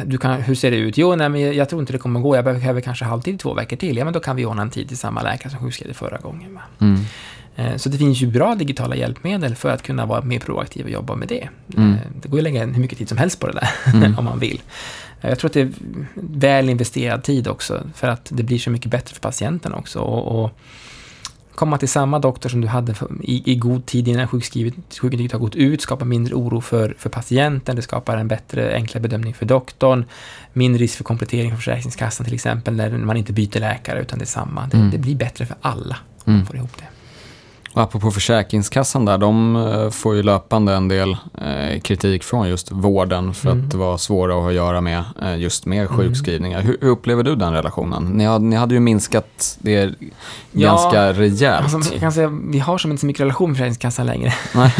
du 0.05 0.17
kan, 0.17 0.41
hur 0.41 0.55
ser 0.55 0.71
det 0.71 0.77
ut? 0.77 0.97
Jo, 0.97 1.15
nej, 1.15 1.29
men 1.29 1.55
jag, 1.55 1.69
tror 1.69 1.81
inte 1.81 1.93
det 1.93 1.99
kommer 1.99 2.19
gå. 2.19 2.35
Jag 2.35 2.45
behöver 2.45 2.81
kanske 2.81 3.05
halvtid 3.05 3.35
i 3.35 3.37
två 3.37 3.53
veckor 3.53 3.77
till. 3.77 3.97
Ja, 3.97 4.03
men 4.05 4.13
då 4.13 4.19
kan 4.19 4.35
vi 4.35 4.45
ordna 4.45 4.61
en 4.61 4.69
tid 4.69 4.87
till 4.87 4.97
samma 4.97 5.21
läkare 5.21 5.49
som 5.51 5.59
sjukskrev 5.59 5.93
förra 5.93 6.17
gången. 6.17 6.59
Mm. 6.79 6.99
Eh, 7.55 7.75
Så 7.77 7.89
det 7.89 7.97
finns 7.97 8.21
ju 8.21 8.27
bra 8.27 8.55
digitala 8.55 8.95
hjälpmedel 8.95 9.55
för 9.55 9.69
att 9.69 9.81
kunna 9.81 10.05
vara 10.05 10.21
mer 10.21 10.39
proaktiv 10.39 10.85
och 10.85 10.91
jobba 10.91 11.15
med 11.15 11.27
det. 11.27 11.49
Mm. 11.77 11.93
Eh, 11.93 11.99
Det 12.21 12.27
går 12.27 12.39
ju 12.39 12.47
att 12.47 12.53
lägga 12.53 12.65
hur 12.65 12.81
mycket 12.81 12.97
tid 12.97 13.09
som 13.09 13.17
helst 13.17 13.39
på 13.39 13.47
det 13.47 13.53
där, 13.53 13.69
Mm. 13.93 14.17
om 14.19 14.25
man 14.25 14.39
vill. 14.39 14.61
Eh, 15.21 15.29
Jag 15.29 15.39
tror 15.39 15.49
att 15.49 15.53
det 15.53 15.61
är 15.61 15.71
väl 16.15 16.69
investerad 16.69 17.23
tid 17.23 17.47
också, 17.47 17.83
för 17.95 18.07
att 18.07 18.27
det 18.33 18.43
blir 18.43 18.57
så 18.59 18.69
mycket 18.69 18.91
bättre 18.91 19.13
för 19.13 19.21
patienten 19.21 19.73
också. 19.73 19.99
Och, 19.99 20.43
och 20.43 20.51
komma 21.55 21.77
till 21.77 21.89
samma 21.89 22.19
doktor 22.19 22.49
som 22.49 22.61
du 22.61 22.67
hade 22.67 22.93
för, 22.93 23.07
i, 23.23 23.51
i 23.51 23.55
god 23.55 23.85
tid 23.85 24.07
innan 24.07 24.27
sjukintyget 24.27 25.31
har 25.31 25.39
gått 25.39 25.55
ut, 25.55 25.81
skapar 25.81 26.05
mindre 26.05 26.35
oro 26.35 26.61
för, 26.61 26.95
för 26.99 27.09
patienten, 27.09 27.75
det 27.75 27.81
skapar 27.81 28.17
en 28.17 28.27
bättre, 28.27 28.73
enklare 28.75 29.01
bedömning 29.01 29.33
för 29.33 29.45
doktorn, 29.45 30.05
mindre 30.53 30.81
risk 30.81 30.97
för 30.97 31.03
komplettering 31.03 31.49
från 31.49 31.57
Försäkringskassan 31.57 32.25
till 32.25 32.33
exempel, 32.33 32.75
när 32.75 32.89
man 32.97 33.17
inte 33.17 33.33
byter 33.33 33.59
läkare 33.59 34.01
utan 34.01 34.19
det 34.19 34.23
är 34.25 34.27
samma. 34.27 34.67
Det, 34.67 34.77
Mm. 34.77 34.91
det 34.91 34.97
blir 34.97 35.15
bättre 35.15 35.45
för 35.45 35.55
alla 35.61 35.97
om 36.23 36.33
Mm. 36.33 36.37
man 36.39 36.45
får 36.47 36.55
ihop 36.55 36.77
det. 36.77 36.85
Och 37.75 37.81
apropå 37.81 38.11
Försäkringskassan 38.11 39.05
där, 39.05 39.17
de 39.17 39.55
eh, 39.55 39.89
får 39.89 40.15
ju 40.15 40.23
löpande 40.23 40.73
en 40.73 40.87
del 40.87 41.17
eh, 41.41 41.79
kritik 41.81 42.23
från 42.23 42.49
just 42.49 42.71
vården 42.71 43.33
för 43.33 43.51
Mm. 43.51 43.63
att 43.65 43.71
det 43.71 43.77
var 43.77 43.97
svåra 43.97 44.33
att 44.35 44.41
ha 44.41 44.49
att 44.49 44.55
göra 44.55 44.81
med 44.81 45.03
eh, 45.21 45.35
just 45.37 45.65
med 45.65 45.85
Mm. 45.85 45.97
sjukskrivningar. 45.97 46.61
Hur, 46.61 46.77
hur 46.81 46.89
upplever 46.89 47.23
du 47.23 47.35
den 47.35 47.53
relationen? 47.53 48.03
Ni 48.03 48.25
hade, 48.25 48.45
ni 48.45 48.55
hade 48.55 48.73
ju 48.73 48.79
minskat 48.79 49.57
det 49.61 49.93
Ja, 50.51 50.67
ganska 50.69 51.13
rejält. 51.13 51.73
Alltså, 51.73 51.91
jag 51.93 51.99
kan 52.01 52.11
säga, 52.11 52.27
vi 52.43 52.59
har 52.59 52.77
som 52.77 52.91
inte 52.91 53.01
så 53.01 53.05
mycket 53.07 53.21
relation 53.21 53.49
med 53.49 53.57
Försäkringskassan 53.57 54.05
längre. 54.05 54.33
Nej. 54.55 54.73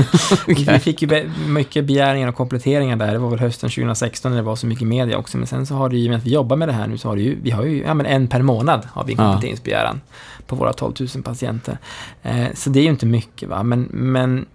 Vi 0.47 0.79
fick 0.79 1.01
ju 1.01 1.29
mycket 1.47 1.85
begäringar 1.85 2.27
och 2.27 2.35
kompletteringar 2.35 2.95
där. 2.95 3.11
Det 3.11 3.17
var 3.19 3.29
väl 3.29 3.39
hösten 3.39 3.69
2016 3.69 4.31
när 4.31 4.37
det 4.37 4.43
var 4.43 4.55
så 4.55 4.67
mycket 4.67 4.87
media 4.87 5.17
också. 5.17 5.37
Men 5.37 5.47
sen 5.47 5.65
så 5.65 5.75
har 5.75 5.89
det 5.89 5.95
ju, 5.97 6.03
i 6.03 6.07
och 6.07 6.09
med 6.09 6.17
att 6.17 6.25
vi 6.25 6.33
jobbar 6.33 6.55
med 6.55 6.67
det 6.67 6.73
här 6.73 6.87
nu, 6.87 6.97
så 6.97 7.07
har 7.09 7.15
det 7.15 7.21
ju, 7.21 7.37
vi 7.41 7.51
har 7.51 7.63
ju, 7.63 7.83
ja 7.83 7.93
men 7.93 8.05
en 8.05 8.27
per 8.27 8.41
månad 8.41 8.87
har 8.93 9.03
vi 9.03 9.13
en 9.13 9.19
Ja. 9.63 9.95
På 10.47 10.55
våra 10.55 10.73
12 10.73 10.93
000 11.15 11.23
patienter. 11.23 11.77
Eh, 12.23 12.47
så 12.53 12.69
det 12.69 12.79
är 12.79 12.83
ju 12.83 12.89
inte 12.89 13.05
mycket 13.05 13.49
va, 13.49 13.63
men, 13.63 13.81
men 13.91 14.45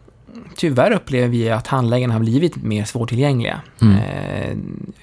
tyvärr 0.57 0.91
upplever 0.91 1.29
vi 1.29 1.51
att 1.51 1.67
handläggarna 1.67 2.15
har 2.15 2.21
blivit 2.21 2.57
mer 2.57 2.85
svårtillgängliga. 2.85 3.61
Mm. 3.81 3.97
Eh, 3.97 4.57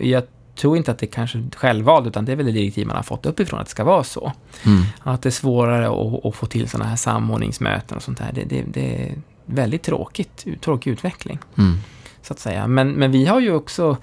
jag 0.08 0.24
tror 0.56 0.78
inte 0.78 0.92
att 0.92 1.00
det 1.00 1.08
kanske 1.08 1.38
är 1.38 1.44
självvalt, 1.56 2.08
utan 2.08 2.26
det 2.26 2.32
är 2.32 2.36
väl 2.36 2.46
det 2.46 2.52
direktiv 2.52 2.88
man 2.88 2.96
har 2.96 3.04
fått 3.04 3.26
uppifrån 3.26 3.60
att 3.60 3.66
det 3.66 3.72
ska 3.72 3.84
vara 3.84 4.04
så. 4.04 4.32
Mm. 4.66 4.84
Att 5.00 5.22
det 5.22 5.30
är 5.30 5.32
svårare 5.32 5.88
att, 5.88 6.26
att 6.26 6.36
få 6.36 6.46
till 6.46 6.70
sådana 6.70 6.90
här 6.90 6.96
samordningsmöten 6.96 7.98
och 7.98 8.04
sånt 8.04 8.18
där. 8.18 8.32
Det, 8.34 8.44
det, 8.44 8.64
det 8.74 9.04
är 9.04 9.16
väldigt 9.46 9.84
tråkigt, 9.84 10.46
tråkig 10.62 10.92
utveckling, 10.92 11.40
Mm. 11.58 11.78
så 12.22 12.34
att 12.34 12.40
säga. 12.40 12.68
Men, 12.68 12.92
men 12.92 13.12
vi 13.12 13.26
har 13.26 13.40
ju 13.40 13.52
också, 13.54 13.98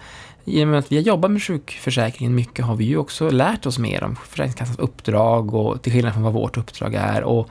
i 0.45 0.65
och 0.65 0.69
med 0.69 0.79
att 0.79 0.93
vi 0.93 0.97
har 0.97 1.03
jobbat 1.03 1.31
med 1.31 1.43
sjukförsäkringen 1.43 2.35
mycket, 2.35 2.65
har 2.65 2.77
vi 2.77 2.85
ju 2.85 2.97
också 2.97 3.31
lärt 3.31 3.67
oss 3.67 3.79
mer 3.79 4.05
om 4.05 4.17
Försäkringskassans 4.17 4.79
uppdrag 4.79 5.55
och 5.55 5.83
till 5.83 5.93
skillnad 5.93 6.13
från 6.13 6.23
vad 6.23 6.33
vårt 6.33 6.57
uppdrag 6.57 6.95
är. 6.95 7.23
Och 7.23 7.49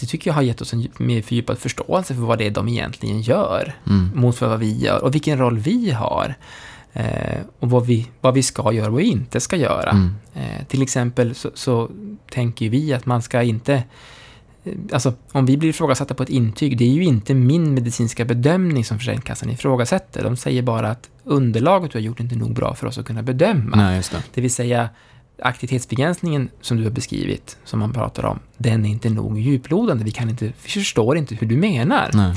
det 0.00 0.06
tycker 0.06 0.30
jag 0.30 0.34
har 0.34 0.42
gett 0.42 0.60
oss 0.60 0.72
en 0.72 0.88
mer 0.98 1.22
fördjupad 1.22 1.58
förståelse 1.58 2.14
för 2.14 2.22
vad 2.22 2.38
det 2.38 2.46
är 2.46 2.50
de 2.50 2.68
egentligen 2.68 3.20
gör 3.20 3.74
Mm. 3.86 4.10
mot 4.14 4.40
vad 4.40 4.58
vi 4.58 4.78
gör 4.78 5.04
och 5.04 5.14
vilken 5.14 5.38
roll 5.38 5.58
vi 5.58 5.90
har. 5.90 6.34
Eh, 6.92 7.40
och 7.60 7.70
vad 7.70 7.86
vi, 7.86 8.08
vad 8.20 8.34
vi 8.34 8.42
ska 8.42 8.72
göra 8.72 8.86
och 8.86 8.92
vad 8.92 9.02
vi 9.02 9.08
inte 9.08 9.40
ska 9.40 9.56
göra. 9.56 9.90
Mm. 9.90 10.14
Eh, 10.34 10.66
till 10.68 10.82
exempel 10.82 11.34
så, 11.34 11.50
så 11.54 11.90
tänker 12.30 12.68
vi 12.68 12.92
att 12.94 13.06
man 13.06 13.22
ska 13.22 13.42
inte 13.42 13.82
Alltså, 14.92 15.14
om 15.32 15.46
vi 15.46 15.56
blir 15.56 15.68
ifrågasatta 15.68 16.14
på 16.14 16.22
ett 16.22 16.28
intyg, 16.28 16.78
det 16.78 16.84
är 16.84 16.92
ju 16.92 17.04
inte 17.04 17.34
min 17.34 17.74
medicinska 17.74 18.24
bedömning 18.24 18.84
som 18.84 18.98
Försäkringskassan 18.98 19.50
ifrågasätter. 19.50 20.24
De 20.24 20.36
säger 20.36 20.62
bara 20.62 20.90
att 20.90 21.10
underlaget 21.24 21.92
du 21.92 21.98
har 21.98 22.02
gjort 22.02 22.20
är 22.20 22.24
inte 22.24 22.36
nog 22.36 22.54
bra 22.54 22.74
för 22.74 22.86
oss 22.86 22.98
att 22.98 23.06
kunna 23.06 23.22
bedöma. 23.22 23.76
Nej, 23.76 24.02
det. 24.10 24.22
Det 24.34 24.40
vill 24.40 24.50
säga, 24.50 24.88
aktivitetsbegränsningen 25.42 26.48
som 26.60 26.76
du 26.76 26.84
har 26.84 26.90
beskrivit, 26.90 27.56
som 27.64 27.78
man 27.80 27.92
pratar 27.92 28.24
om, 28.24 28.38
den 28.56 28.84
är 28.84 28.90
inte 28.90 29.10
nog 29.10 29.38
djuplodande. 29.38 30.04
Vi, 30.04 30.10
kan 30.10 30.30
inte, 30.30 30.44
vi 30.44 30.52
förstår 30.70 31.16
inte 31.16 31.34
hur 31.34 31.46
du 31.46 31.56
menar. 31.56 32.10
Nej. 32.12 32.34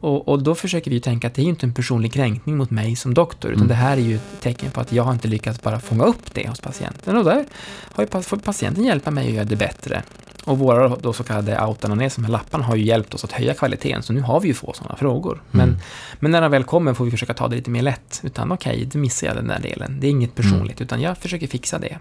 Och, 0.00 0.28
och, 0.28 0.42
då 0.42 0.54
försöker 0.54 0.90
vi 0.90 1.00
tänka 1.00 1.26
att 1.26 1.34
det 1.34 1.42
är 1.42 1.44
ju 1.44 1.50
inte 1.50 1.66
en 1.66 1.74
personlig 1.74 2.12
kränkning 2.12 2.56
mot 2.56 2.70
mig 2.70 2.96
som 2.96 3.14
doktor, 3.14 3.50
utan 3.50 3.58
Mm. 3.62 3.68
det 3.68 3.74
här 3.74 3.96
är 3.96 4.00
ju 4.00 4.14
ett 4.16 4.40
tecken 4.40 4.70
på 4.70 4.80
att 4.80 4.92
jag 4.92 5.02
har 5.04 5.12
inte 5.12 5.28
lyckats 5.28 5.62
bara 5.62 5.80
fånga 5.80 6.04
upp 6.04 6.34
det 6.34 6.48
hos 6.48 6.60
patienten. 6.60 7.16
Och 7.16 7.24
där 7.24 7.44
har 7.92 8.02
ju, 8.04 8.22
får 8.22 8.36
patienten 8.36 8.84
hjälpa 8.84 9.10
mig 9.10 9.28
att 9.28 9.34
göra 9.34 9.44
det 9.44 9.56
bättre. 9.56 10.02
Och 10.44 10.58
våra 10.58 10.88
då 10.88 11.12
så 11.12 11.24
kallade 11.24 11.58
autonanes, 11.60 12.14
de 12.14 12.24
här 12.24 12.32
lapparna, 12.32 12.64
har 12.64 12.76
ju 12.76 12.84
hjälpt 12.84 13.14
oss 13.14 13.24
att 13.24 13.32
höja 13.32 13.54
kvaliteten, 13.54 14.02
så 14.02 14.12
nu 14.12 14.20
har 14.20 14.40
vi 14.40 14.48
ju 14.48 14.54
få 14.54 14.72
sådana 14.72 14.96
frågor. 14.96 15.42
Men, 15.50 15.68
Mm. 15.68 15.80
men 16.20 16.30
när 16.30 16.40
de 16.42 16.50
väl 16.50 16.64
kommer 16.64 16.94
får 16.94 17.04
vi 17.04 17.10
försöka 17.10 17.34
ta 17.34 17.48
det 17.48 17.56
lite 17.56 17.70
mer 17.70 17.82
lätt. 17.82 18.20
Utan 18.24 18.52
okej, 18.52 18.88
då 18.92 18.98
missar 18.98 19.26
jag 19.26 19.36
den 19.36 19.48
där 19.48 19.60
delen. 19.60 20.00
Det 20.00 20.06
är 20.06 20.10
inget 20.10 20.34
personligt, 20.34 20.80
utan 20.80 21.00
jag 21.00 21.18
försöker 21.18 21.46
fixa 21.46 21.78
det. 21.78 21.98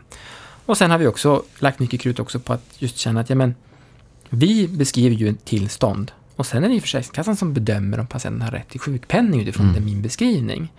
Och 0.65 0.77
sen 0.77 0.91
har 0.91 0.97
vi 0.97 1.07
också 1.07 1.43
lagt 1.59 1.79
mycket 1.79 2.01
krut 2.01 2.19
också 2.19 2.39
på 2.39 2.53
att 2.53 2.63
just 2.77 2.97
känna 2.97 3.19
att, 3.21 3.29
ja 3.29 3.35
men, 3.35 3.55
vi 4.29 4.67
beskriver 4.67 5.15
ju 5.15 5.29
ett 5.29 5.45
tillstånd. 5.45 6.11
Och 6.35 6.45
sen 6.45 6.63
är 6.63 6.67
det 6.67 6.75
ju 6.75 6.81
Försäkringskassan 6.81 7.35
som 7.35 7.53
bedömer 7.53 7.99
om 7.99 8.07
patienten 8.07 8.41
har 8.41 8.51
rätt 8.51 8.69
till 8.69 8.79
sjukpenning 8.79 9.41
utifrån 9.41 9.69
Mm. 9.69 9.85
min 9.85 10.01
beskrivning. 10.01 10.73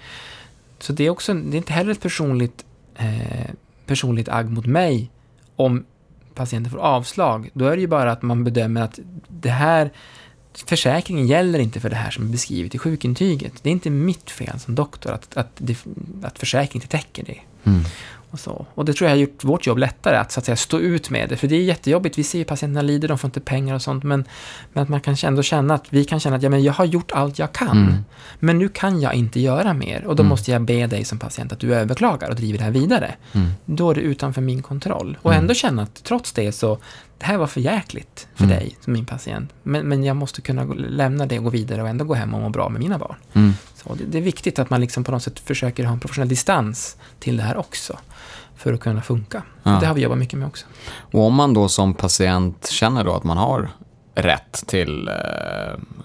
Så 0.78 0.92
det 0.92 1.04
är 1.04 1.10
också, 1.10 1.34
det 1.34 1.56
är 1.56 1.58
inte 1.58 1.72
heller 1.72 1.92
ett 1.92 2.00
personligt, 2.00 2.64
eh, 2.96 3.50
personligt 3.86 4.28
agg 4.28 4.50
mot 4.50 4.66
mig 4.66 5.10
om 5.56 5.84
patienten 6.34 6.72
får 6.72 6.78
avslag. 6.78 7.50
Då 7.52 7.66
är 7.66 7.76
det 7.76 7.80
ju 7.80 7.86
bara 7.86 8.12
att 8.12 8.22
man 8.22 8.44
bedömer 8.44 8.80
att 8.80 8.98
det 9.28 9.50
här, 9.50 9.90
försäkringen 10.66 11.26
gäller 11.26 11.58
inte 11.58 11.80
för 11.80 11.90
det 11.90 11.96
här 11.96 12.10
som 12.10 12.24
är 12.26 12.28
beskrivet 12.28 12.74
i 12.74 12.78
sjukintyget. 12.78 13.52
Det 13.62 13.68
är 13.68 13.72
inte 13.72 13.90
mitt 13.90 14.30
fel 14.30 14.60
som 14.60 14.74
doktor 14.74 15.12
att, 15.12 15.36
att, 15.36 15.50
det, 15.56 15.78
att 16.22 16.38
försäkringen 16.38 16.82
inte 16.84 16.98
täcker 16.98 17.24
det. 17.24 17.38
Mm. 17.70 17.84
Och, 18.30 18.40
så. 18.40 18.66
och 18.74 18.84
det 18.84 18.92
tror 18.92 19.10
jag 19.10 19.16
har 19.16 19.20
gjort 19.20 19.44
vårt 19.44 19.66
jobb 19.66 19.78
lättare, 19.78 20.16
att, 20.16 20.32
så 20.32 20.40
att 20.40 20.44
säga, 20.46 20.56
stå 20.56 20.78
ut 20.78 21.10
med 21.10 21.28
det. 21.28 21.36
För 21.36 21.46
det 21.48 21.56
är 21.56 21.60
jättejobbigt, 21.62 22.18
vi 22.18 22.22
ser 22.24 22.38
ju 22.38 22.44
patienterna 22.44 22.82
lider, 22.82 23.08
de 23.08 23.18
får 23.18 23.28
inte 23.28 23.40
pengar 23.40 23.74
och 23.74 23.82
sånt, 23.82 24.04
men, 24.04 24.24
men 24.72 24.82
att 24.82 24.88
man 24.88 25.00
kan 25.00 25.16
ändå 25.24 25.42
känna 25.42 25.74
att 25.74 25.84
vi 25.90 26.04
kan 26.04 26.20
känna 26.20 26.36
att 26.36 26.42
ja, 26.42 26.48
men 26.50 26.62
jag 26.62 26.72
har 26.72 26.84
gjort 26.84 27.10
allt 27.12 27.38
jag 27.38 27.52
kan, 27.52 27.68
Mm. 27.78 27.94
men 28.38 28.58
nu 28.58 28.68
kan 28.68 29.00
jag 29.00 29.14
inte 29.14 29.40
göra 29.40 29.74
mer. 29.74 30.04
Och 30.06 30.16
då 30.16 30.22
Mm. 30.22 30.28
måste 30.28 30.50
jag 30.50 30.62
be 30.62 30.86
dig 30.86 31.04
som 31.04 31.18
patient 31.18 31.52
att 31.52 31.58
du 31.60 31.74
överklagar 31.74 32.28
och 32.28 32.36
driver 32.36 32.58
det 32.58 32.64
här 32.64 32.70
vidare. 32.70 33.14
Mm. 33.32 33.48
Då 33.64 33.90
är 33.90 33.94
det 33.94 34.00
utanför 34.00 34.40
min 34.40 34.62
kontroll. 34.62 35.18
Och 35.22 35.32
Mm. 35.32 35.42
ändå 35.42 35.54
känna 35.54 35.82
att 35.82 36.04
trots 36.04 36.32
det 36.32 36.52
så, 36.52 36.78
det 37.18 37.24
här 37.26 37.36
var 37.36 37.46
för 37.46 37.60
jäkligt 37.60 38.28
för 38.34 38.44
Mm. 38.44 38.56
dig 38.56 38.76
som 38.80 38.92
min 38.92 39.04
patient. 39.06 39.52
Men, 39.62 39.88
men 39.88 40.04
jag 40.04 40.16
måste 40.16 40.40
kunna 40.40 40.64
gå, 40.64 40.74
lämna 40.74 41.26
det 41.26 41.38
och 41.38 41.44
gå 41.44 41.50
vidare 41.50 41.82
och 41.82 41.88
ändå 41.88 42.04
gå 42.04 42.14
hem 42.14 42.34
och 42.34 42.40
må 42.40 42.48
bra 42.50 42.68
med 42.68 42.80
mina 42.80 42.98
barn. 42.98 43.16
Mm. 43.32 43.52
Så 43.74 43.94
det, 43.94 44.04
det 44.04 44.18
är 44.18 44.22
viktigt 44.22 44.58
att 44.58 44.70
man 44.70 44.80
liksom 44.80 45.04
på 45.04 45.12
något 45.12 45.22
sätt 45.22 45.38
försöker 45.40 45.84
ha 45.84 45.92
en 45.92 46.00
professionell 46.00 46.28
distans 46.28 46.96
till 47.18 47.36
det 47.36 47.42
här 47.42 47.56
också. 47.56 47.98
För 48.56 48.72
att 48.72 48.80
kunna 48.80 49.02
funka. 49.02 49.42
Ja. 49.62 49.78
Det 49.80 49.86
har 49.86 49.94
vi 49.94 50.00
jobbat 50.02 50.18
mycket 50.18 50.38
med 50.38 50.48
också. 50.48 50.66
Och 51.12 51.20
om 51.20 51.34
man 51.34 51.54
då 51.54 51.68
som 51.68 51.94
patient 51.94 52.66
känner 52.66 53.04
då 53.04 53.14
att 53.14 53.24
man 53.24 53.36
har 53.36 53.68
rätt 54.14 54.64
till 54.66 55.08
eh, 55.08 55.14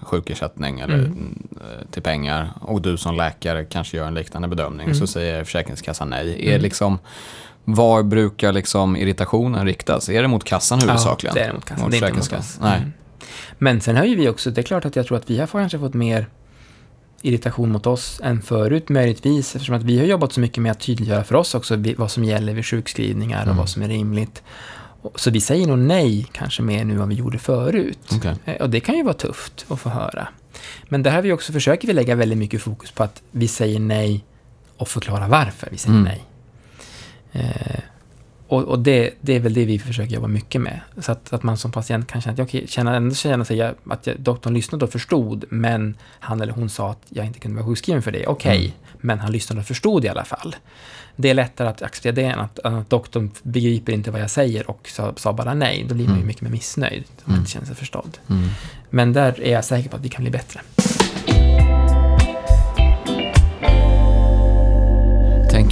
sjukersättning 0.02 0.80
eller 0.80 0.94
Mm. 0.98 1.48
eh, 1.52 1.86
till 1.90 2.02
pengar 2.02 2.52
och 2.60 2.82
du 2.82 2.96
som 2.96 3.16
läkare 3.16 3.64
kanske 3.64 3.96
gör 3.96 4.06
en 4.06 4.14
liknande 4.14 4.48
bedömning 4.48 4.84
Mm. 4.86 4.94
så 4.98 5.06
säger 5.06 5.44
Försäkringskassan 5.44 6.10
nej. 6.10 6.46
Är 6.46 6.50
Mm. 6.50 6.62
liksom, 6.62 6.98
var 7.64 8.02
brukar 8.02 8.52
liksom 8.52 8.96
irritationen 8.96 9.66
riktas? 9.66 10.08
Är 10.08 10.22
det 10.22 10.28
mot 10.28 10.44
kassan 10.44 10.80
huvudsakligen? 10.80 11.36
Ja, 11.36 11.40
det 11.42 11.46
är 11.46 11.48
det 11.48 11.54
mot 11.54 11.64
kassan. 11.64 11.84
Mot 11.84 11.90
det 11.92 11.98
är 11.98 12.08
inte 12.08 12.18
mot 12.34 12.40
oss. 12.40 12.58
Nej. 12.62 12.76
Mm. 12.78 12.92
Men 13.58 13.80
sen 13.80 13.96
har 13.96 14.04
ju 14.04 14.16
vi 14.16 14.28
också, 14.28 14.50
det 14.50 14.60
är 14.60 14.62
klart 14.62 14.84
att 14.84 14.96
jag 14.96 15.06
tror 15.06 15.18
att 15.18 15.30
vi 15.30 15.38
har 15.40 15.46
kanske 15.46 15.78
fått 15.78 15.94
mer 15.94 16.26
irritation 17.22 17.72
mot 17.72 17.86
oss 17.86 18.20
än 18.24 18.42
förut 18.42 18.88
möjligtvis, 18.88 19.54
eftersom 19.56 19.74
att 19.76 19.82
vi 19.82 19.98
har 19.98 20.04
jobbat 20.06 20.32
så 20.32 20.40
mycket 20.40 20.62
med 20.62 20.72
att 20.72 20.80
tydliggöra 20.80 21.24
för 21.24 21.34
oss 21.34 21.54
också 21.54 21.76
vad 21.96 22.10
som 22.10 22.24
gäller 22.24 22.54
vid 22.54 22.66
sjukskrivningar 22.66 23.38
och 23.40 23.44
Mm. 23.46 23.56
vad 23.56 23.68
som 23.68 23.82
är 23.82 23.88
rimligt. 23.88 24.42
Så 25.14 25.30
vi 25.30 25.40
säger 25.40 25.66
nog 25.66 25.78
nej 25.78 26.26
kanske 26.32 26.62
mer 26.62 26.84
nu 26.84 27.02
än 27.02 27.08
vi 27.08 27.14
gjorde 27.14 27.38
förut. 27.38 27.98
Okej. 28.16 28.34
Eh, 28.44 28.54
Och 28.62 28.70
det 28.70 28.80
kan 28.80 28.94
ju 28.96 29.02
vara 29.02 29.14
tufft 29.14 29.64
att 29.68 29.80
få 29.80 29.88
höra. 29.88 30.28
Men 30.88 31.02
där 31.02 31.10
har 31.10 31.22
vi 31.22 31.32
också, 31.32 31.52
försöker 31.52 31.86
vi 31.88 31.92
lägga 31.94 32.14
väldigt 32.14 32.38
mycket 32.38 32.62
fokus 32.62 32.90
på 32.90 33.02
att 33.02 33.22
vi 33.30 33.48
säger 33.48 33.80
nej 33.80 34.24
och 34.76 34.88
förklara 34.88 35.28
varför 35.28 35.68
vi 35.70 35.78
säger 35.78 35.94
Mm. 35.98 36.04
nej. 36.04 36.24
Eh, 37.32 37.78
och 38.48 38.62
och 38.62 38.78
det, 38.78 39.10
det 39.20 39.36
är 39.36 39.40
väl 39.40 39.54
det 39.54 39.64
vi 39.64 39.78
försöker 39.78 40.14
jobba 40.14 40.26
mycket 40.28 40.60
med. 40.60 40.80
Så 41.00 41.12
att, 41.12 41.32
att 41.32 41.42
man 41.42 41.56
som 41.56 41.72
patient 41.72 42.06
kan 42.06 42.20
känna 42.22 42.32
att, 42.34 42.40
okej, 42.48 42.66
känna, 42.68 42.96
ändå 42.96 43.14
känna 43.14 43.44
sig 43.44 43.62
att 43.62 44.06
jag, 44.06 44.16
doktorn 44.20 44.54
lyssnade 44.54 44.84
och 44.84 44.92
förstod, 44.92 45.44
men 45.48 45.96
han 46.20 46.40
eller 46.40 46.52
hon 46.52 46.68
sa 46.70 46.90
att 46.90 47.02
jag 47.08 47.26
inte 47.26 47.38
kunde 47.38 47.56
vara 47.56 47.66
sjukskriven 47.66 48.02
för 48.02 48.10
det. 48.12 48.26
Okej, 48.26 48.58
Mm. 48.58 48.72
men 49.00 49.18
han 49.20 49.32
lyssnade 49.32 49.60
och 49.60 49.66
förstod 49.66 50.04
i 50.04 50.08
alla 50.08 50.24
fall. 50.24 50.56
Det 51.16 51.30
är 51.30 51.34
lättare 51.34 51.68
att 51.68 51.82
acceptera 51.82 52.12
det 52.12 52.22
än 52.24 52.38
att, 52.38 52.58
att 52.58 52.90
doktorn 52.90 53.30
begriper 53.42 53.92
inte 53.92 54.10
vad 54.10 54.20
jag 54.20 54.30
säger 54.30 54.70
och 54.70 54.88
sa, 54.88 55.12
sa 55.16 55.32
bara 55.32 55.54
nej. 55.54 55.84
Då 55.88 55.94
blir 55.94 56.04
man 56.04 56.14
ju 56.14 56.18
Mm. 56.18 56.26
mycket 56.26 56.42
mer 56.42 56.50
missnöjd 56.50 57.04
om 57.08 57.22
man 57.24 57.32
Mm. 57.34 57.40
inte 57.40 57.50
känner 57.50 57.66
sig 57.66 57.76
förstådd. 57.76 58.18
Mm. 58.30 58.48
Men 58.90 59.12
där 59.12 59.40
är 59.40 59.52
jag 59.52 59.64
säker 59.64 59.90
på 59.90 59.96
att 59.96 60.02
vi 60.04 60.08
kan 60.08 60.22
bli 60.22 60.30
bättre. 60.30 60.60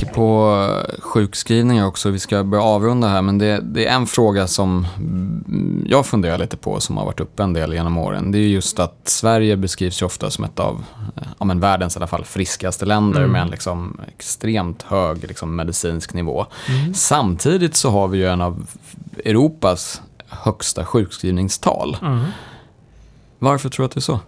Tänker 0.00 0.14
på 0.14 0.56
eh, 0.88 1.00
sjukskrivningar 1.00 1.86
också, 1.86 2.10
vi 2.10 2.18
ska 2.18 2.44
börja 2.44 2.64
avrunda 2.64 3.08
här, 3.08 3.22
men 3.22 3.38
det, 3.38 3.60
det 3.60 3.86
är 3.86 3.94
en 3.94 4.06
fråga 4.06 4.46
som 4.46 4.86
mm, 4.96 5.84
jag 5.88 6.06
funderar 6.06 6.38
lite 6.38 6.56
på, 6.56 6.80
som 6.80 6.96
har 6.96 7.04
varit 7.04 7.20
uppe 7.20 7.42
en 7.42 7.52
del 7.52 7.72
genom 7.72 7.98
åren. 7.98 8.32
Det 8.32 8.38
är 8.38 8.48
just 8.48 8.78
att 8.78 9.00
Sverige 9.04 9.56
beskrivs 9.56 10.02
ju 10.02 10.06
ofta 10.06 10.30
som 10.30 10.44
ett 10.44 10.60
av 10.60 10.84
eh, 11.16 11.22
ja, 11.38 11.44
men 11.44 11.60
världens 11.60 11.96
i 11.96 11.98
alla 11.98 12.06
fall 12.06 12.24
friskaste 12.24 12.86
länder 12.86 13.20
Mm. 13.20 13.32
med 13.32 13.42
en 13.42 13.48
liksom 13.48 14.00
extremt 14.08 14.82
hög 14.82 15.28
liksom, 15.28 15.56
medicinsk 15.56 16.14
nivå. 16.14 16.46
Mm. 16.68 16.94
Samtidigt 16.94 17.76
så 17.76 17.90
har 17.90 18.08
vi 18.08 18.18
ju 18.18 18.26
en 18.26 18.40
av 18.40 18.66
Europas 19.24 20.02
högsta 20.28 20.84
sjukskrivningstal. 20.84 21.96
Mm. 22.02 22.24
Varför 23.38 23.68
tror 23.68 23.84
du 23.84 23.86
att 23.86 23.92
det 23.92 23.98
är 23.98 24.00
så? 24.00 24.20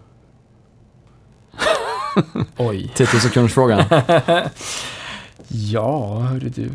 Oj. 2.56 2.92
10 2.96 3.06
sekundersfrågan. 3.06 3.85
Ja, 5.55 6.19
hörru 6.21 6.49
du. 6.49 6.71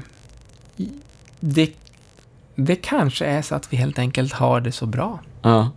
Det, 1.39 1.71
det 2.55 2.75
kanske 2.75 3.25
är 3.25 3.41
så 3.41 3.55
att 3.55 3.73
vi 3.73 3.77
helt 3.77 3.99
enkelt 3.99 4.33
har 4.33 4.61
det 4.61 4.71
så 4.71 4.85
bra. 4.85 5.19
ja, 5.41 5.69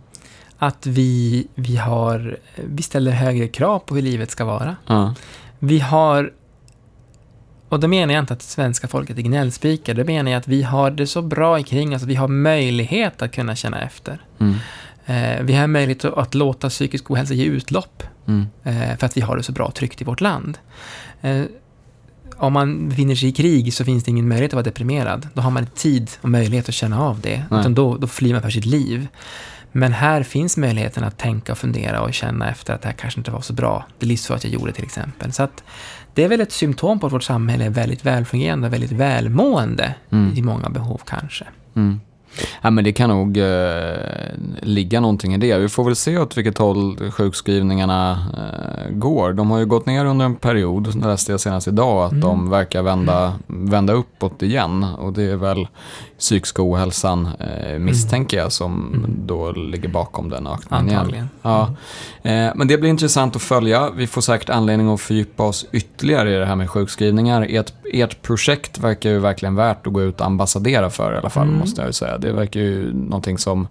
Att 0.57 0.85
vi, 0.85 1.47
vi, 1.55 1.77
har, 1.77 2.37
vi 2.55 2.83
ställer 2.83 3.11
högre 3.11 3.47
krav 3.47 3.79
på 3.79 3.95
hur 3.95 4.01
livet 4.01 4.31
ska 4.31 4.45
vara. 4.45 4.75
ja, 4.87 5.15
Vi 5.59 5.79
har, 5.79 6.31
och 7.69 7.79
då 7.79 7.87
menar 7.87 8.13
jag 8.13 8.23
inte 8.23 8.33
att 8.33 8.41
svenska 8.41 8.87
folket 8.87 9.17
är 9.17 9.21
gnällspikar, 9.21 9.93
då 9.93 10.03
menar 10.03 10.31
jag 10.31 10.39
att 10.39 10.47
vi 10.47 10.63
har 10.63 10.91
det 10.91 11.07
så 11.07 11.21
bra 11.21 11.59
ikring 11.59 11.95
oss, 11.95 12.01
att 12.01 12.07
vi 12.07 12.15
har 12.15 12.27
möjlighet 12.27 13.21
att 13.21 13.31
kunna 13.31 13.55
känna 13.55 13.81
efter. 13.81 14.21
mm, 14.39 14.55
Eh, 15.05 15.41
vi 15.43 15.53
har 15.53 15.67
möjlighet 15.67 16.05
att, 16.05 16.17
att 16.17 16.33
låta 16.35 16.69
psykisk 16.69 17.11
ohälsa 17.11 17.33
ge 17.33 17.45
utlopp. 17.45 18.03
mm, 18.27 18.47
eh, 18.63 18.97
för 18.97 19.05
att 19.05 19.17
vi 19.17 19.21
har 19.21 19.37
det 19.37 19.43
så 19.43 19.51
bra 19.51 19.71
tryggt 19.71 20.01
i 20.01 20.03
vårt 20.03 20.21
land. 20.21 20.57
Eh, 21.21 21.43
om 22.41 22.53
man 22.53 22.89
befinner 22.89 23.15
sig 23.15 23.29
i 23.29 23.31
krig 23.31 23.73
så 23.73 23.85
finns 23.85 24.03
det 24.03 24.11
ingen 24.11 24.27
möjlighet 24.27 24.49
att 24.49 24.55
vara 24.55 24.63
deprimerad. 24.63 25.27
Då 25.33 25.41
har 25.41 25.51
man 25.51 25.63
inte 25.63 25.75
tid 25.75 26.11
och 26.21 26.29
möjlighet 26.29 26.69
att 26.69 26.75
känna 26.75 27.03
av 27.03 27.19
det. 27.19 27.43
Nej. 27.49 27.59
Utan 27.59 27.73
då, 27.73 27.97
då 27.97 28.07
flyr 28.07 28.33
man 28.33 28.41
för 28.41 28.49
sitt 28.49 28.65
liv. 28.65 29.07
Men 29.71 29.93
här 29.93 30.23
finns 30.23 30.57
möjligheten 30.57 31.03
att 31.03 31.17
tänka 31.17 31.51
och 31.51 31.57
fundera 31.57 32.01
och 32.01 32.13
känna 32.13 32.49
efter 32.49 32.73
att 32.73 32.81
det 32.81 32.87
här 32.87 32.95
kanske 32.95 33.19
inte 33.19 33.31
var 33.31 33.41
så 33.41 33.53
bra. 33.53 33.85
Det 33.99 34.05
är 34.05 34.07
livsfarligt 34.07 34.43
jag 34.43 34.53
gjorde 34.53 34.71
till 34.71 34.83
exempel. 34.83 35.33
Så 35.33 35.43
att 35.43 35.63
det 36.13 36.23
är 36.23 36.29
väl 36.29 36.41
ett 36.41 36.51
symptom 36.51 36.99
på 36.99 37.07
att 37.07 37.13
vårt 37.13 37.23
samhälle 37.23 37.65
är 37.65 37.69
väldigt 37.69 38.05
välfungerande 38.05 38.67
och 38.67 38.73
väldigt 38.73 38.91
välmående 38.91 39.95
mm. 40.11 40.37
i 40.37 40.41
många 40.41 40.69
behov 40.69 41.01
kanske. 41.05 41.45
Mm. 41.75 41.99
Ja, 42.61 42.69
men 42.69 42.83
det 42.83 42.91
kan 42.93 43.09
nog 43.09 43.37
eh, 43.37 43.93
ligga 44.61 44.99
någonting 44.99 45.33
i 45.33 45.37
det. 45.37 45.57
Vi 45.57 45.69
får 45.69 45.83
väl 45.83 45.95
se 45.95 46.17
åt 46.17 46.37
vilket 46.37 46.57
håll 46.57 47.11
sjukskrivningarna 47.11 48.11
eh, 48.37 48.91
går. 48.95 49.33
De 49.33 49.51
har 49.51 49.59
ju 49.59 49.65
gått 49.65 49.85
ner 49.85 50.05
under 50.05 50.25
en 50.25 50.35
period, 50.35 50.95
läste 51.05 51.31
jag 51.31 51.39
senast 51.39 51.67
idag, 51.67 52.03
att 52.05 52.11
Mm. 52.11 52.21
de 52.21 52.49
verkar 52.49 52.81
vända, 52.81 53.33
vända 53.47 53.93
uppåt 53.93 54.41
igen. 54.41 54.83
Och 54.83 55.13
det 55.13 55.23
är 55.23 55.35
väl 55.35 55.67
psykiska 56.19 56.61
ohälsan, 56.63 57.29
eh, 57.39 57.79
misstänker 57.79 58.37
jag, 58.37 58.51
som 58.51 58.93
Mm. 58.93 59.11
då 59.25 59.51
ligger 59.51 59.89
bakom 59.89 60.29
den 60.29 60.47
ökningen 60.47 60.87
igen. 60.87 60.99
Antagligen. 60.99 61.29
Ja. 61.41 61.61
Eh, 62.23 62.51
men 62.55 62.67
det 62.67 62.77
blir 62.77 62.89
intressant 62.89 63.35
att 63.35 63.41
följa. 63.41 63.89
Vi 63.95 64.07
får 64.07 64.21
säkert 64.21 64.49
anledning 64.49 64.93
att 64.93 65.01
fördjupa 65.01 65.43
oss 65.43 65.65
ytterligare 65.71 66.35
i 66.35 66.37
det 66.37 66.45
här 66.45 66.55
med 66.55 66.69
sjukskrivningar. 66.69 67.47
Ert, 67.49 67.73
ert 67.93 68.21
projekt 68.21 68.77
verkar 68.79 69.09
ju 69.09 69.19
verkligen 69.19 69.55
värt 69.55 69.87
att 69.87 69.93
gå 69.93 70.01
ut 70.01 70.19
och 70.19 70.25
ambassadera 70.25 70.89
för 70.89 71.13
i 71.13 71.17
alla 71.17 71.29
fall, 71.29 71.47
Mm. 71.47 71.59
måste 71.59 71.81
jag 71.81 71.87
ju 71.89 71.93
säga. 71.93 72.17
Det 72.21 72.31
verkar 72.31 72.59
ju 72.59 72.93
någonting 72.93 73.37
som 73.37 73.67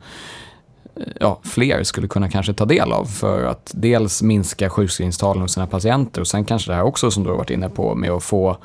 ja, 1.20 1.40
fler 1.42 1.82
skulle 1.82 2.08
kunna 2.08 2.28
kanske 2.28 2.54
ta 2.54 2.64
del 2.64 2.92
av 2.92 3.04
för 3.04 3.44
att 3.44 3.70
dels 3.74 4.22
minska 4.22 4.70
sjukskrivningstalen 4.70 5.42
hos 5.42 5.52
sina 5.52 5.66
patienter 5.66 6.20
och 6.20 6.28
sen 6.28 6.44
kanske 6.44 6.70
det 6.70 6.76
här 6.76 6.84
också 6.84 7.10
som 7.10 7.24
du 7.24 7.30
har 7.30 7.36
varit 7.36 7.50
inne 7.50 7.68
på 7.68 7.94
med 7.94 8.10
att 8.10 8.22
få 8.22 8.56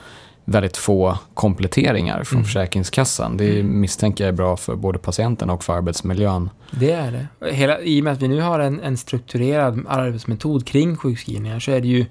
väldigt 0.46 0.78
få 0.78 1.18
kompletteringar 1.34 2.24
från 2.24 2.38
Mm. 2.38 2.46
Försäkringskassan. 2.46 3.38
Det 3.38 3.64
misstänker 3.64 4.24
jag 4.24 4.30
är 4.30 4.38
bra 4.38 4.58
för 4.58 4.76
både 4.76 5.00
patienten 5.00 5.50
och 5.50 5.64
för 5.64 5.74
arbetsmiljön. 5.74 6.50
Det 6.72 6.92
är 6.92 7.12
det. 7.12 7.52
Hela, 7.52 7.82
I 7.82 8.00
och 8.00 8.04
med 8.04 8.14
att 8.14 8.22
vi 8.22 8.28
nu 8.28 8.42
har 8.42 8.60
en, 8.60 8.80
en 8.80 8.98
strukturerad 8.98 9.86
arbetsmetod 9.88 10.68
kring 10.68 10.98
sjukskrivningar 10.98 11.60
så 11.60 11.72
är 11.72 11.82
det 11.82 11.88
ju, 11.88 12.06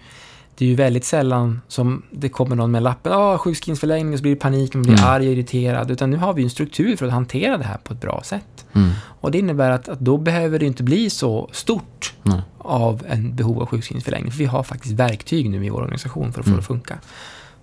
det 0.59 0.64
är 0.64 0.69
ju 0.69 0.75
väldigt 0.75 1.05
sällan 1.05 1.61
som 1.69 2.03
det 2.11 2.29
kommer 2.29 2.57
någon 2.57 2.71
med 2.71 2.83
lappen 2.83 3.12
ah, 3.12 3.38
sjukskrivningsförlängning 3.38 4.12
och 4.12 4.19
så 4.19 4.23
blir 4.23 4.35
det 4.35 4.40
panik, 4.40 4.75
man 4.75 4.83
blir 4.83 4.93
Mm. 4.99 5.05
arg 5.11 5.27
och 5.27 5.33
irriterad. 5.33 5.90
Utan 5.90 6.11
nu 6.11 6.17
har 6.17 6.33
vi 6.35 6.43
en 6.43 6.51
struktur 6.51 6.97
för 6.97 7.07
att 7.07 7.12
hantera 7.12 7.57
det 7.59 7.64
här 7.64 7.77
på 7.85 7.93
ett 7.93 8.01
bra 8.01 8.21
sätt. 8.25 8.67
Mm. 8.73 8.90
Och 9.21 9.31
det 9.31 9.38
innebär 9.38 9.71
att, 9.71 9.88
att 9.88 10.01
då 10.01 10.19
behöver 10.19 10.59
det 10.59 10.67
inte 10.67 10.83
bli 10.83 11.11
så 11.11 11.49
stort 11.53 12.14
Nej. 12.23 12.43
av 12.59 13.03
en 13.09 13.37
behov 13.37 13.61
av 13.62 13.67
sjukskrivningsförlängning. 13.67 14.31
För 14.33 14.38
vi 14.38 14.45
har 14.45 14.62
faktiskt 14.62 14.95
verktyg 14.95 15.51
nu 15.51 15.67
i 15.67 15.69
vår 15.71 15.79
organisation 15.81 16.33
för 16.33 16.40
att 16.40 16.45
få 16.47 16.51
Mm. 16.51 16.57
det 16.57 16.61
att 16.61 16.67
funka. 16.67 16.99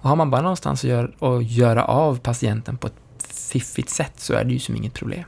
Och 0.02 0.10
har 0.10 0.16
man 0.16 0.32
bara 0.32 0.42
någonstans 0.42 0.84
att 0.84 0.90
göra, 0.90 1.36
att 1.36 1.52
göra 1.52 1.84
av 1.86 2.20
patienten 2.20 2.78
på 2.78 2.88
ett 2.88 2.94
fiffigt 3.34 3.90
sätt 3.90 4.14
så 4.18 4.34
är 4.34 4.44
det 4.44 4.54
ju 4.54 4.60
som 4.60 4.76
inget 4.76 4.94
problem. 4.94 5.24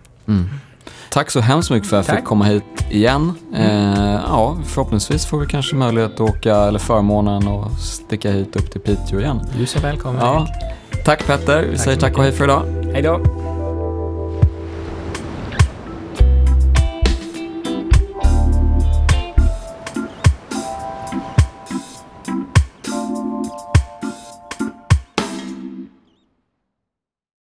Mm. 1.14 1.24
Tack 1.24 1.32
så 1.32 1.40
hemskt 1.40 1.72
mycket 1.72 1.90
för 1.90 2.00
att 2.00 2.08
jag 2.08 2.18
fick 2.18 2.26
komma 2.26 2.46
hit 2.46 2.64
igen. 2.90 3.34
Eh, 3.56 4.20
ja, 4.28 4.58
förhoppningsvis 4.66 5.26
får 5.26 5.40
vi 5.40 5.48
kanske 5.48 5.76
möjlighet 5.76 6.14
att 6.14 6.22
åka, 6.22 6.56
eller 6.56 6.80
förmånen 6.80 7.48
att 7.48 7.80
sticka 7.80 8.32
hit 8.32 8.56
upp 8.56 8.72
till 8.72 8.82
Piteå 8.82 9.20
igen. 9.20 9.42
Du 9.58 9.62
är 9.62 9.66
så 9.66 9.80
välkommen. 9.80 10.22
Ja, 10.22 10.48
tack 11.06 11.28
Petter, 11.28 11.62
vi 11.62 11.78
Tack 11.78 11.86
säger 11.86 12.00
tack 12.00 12.18
och 12.18 12.24
hej 12.24 12.32
för 12.32 12.44
idag. 12.44 12.64
Hej 12.94 13.02
då! 13.02 13.53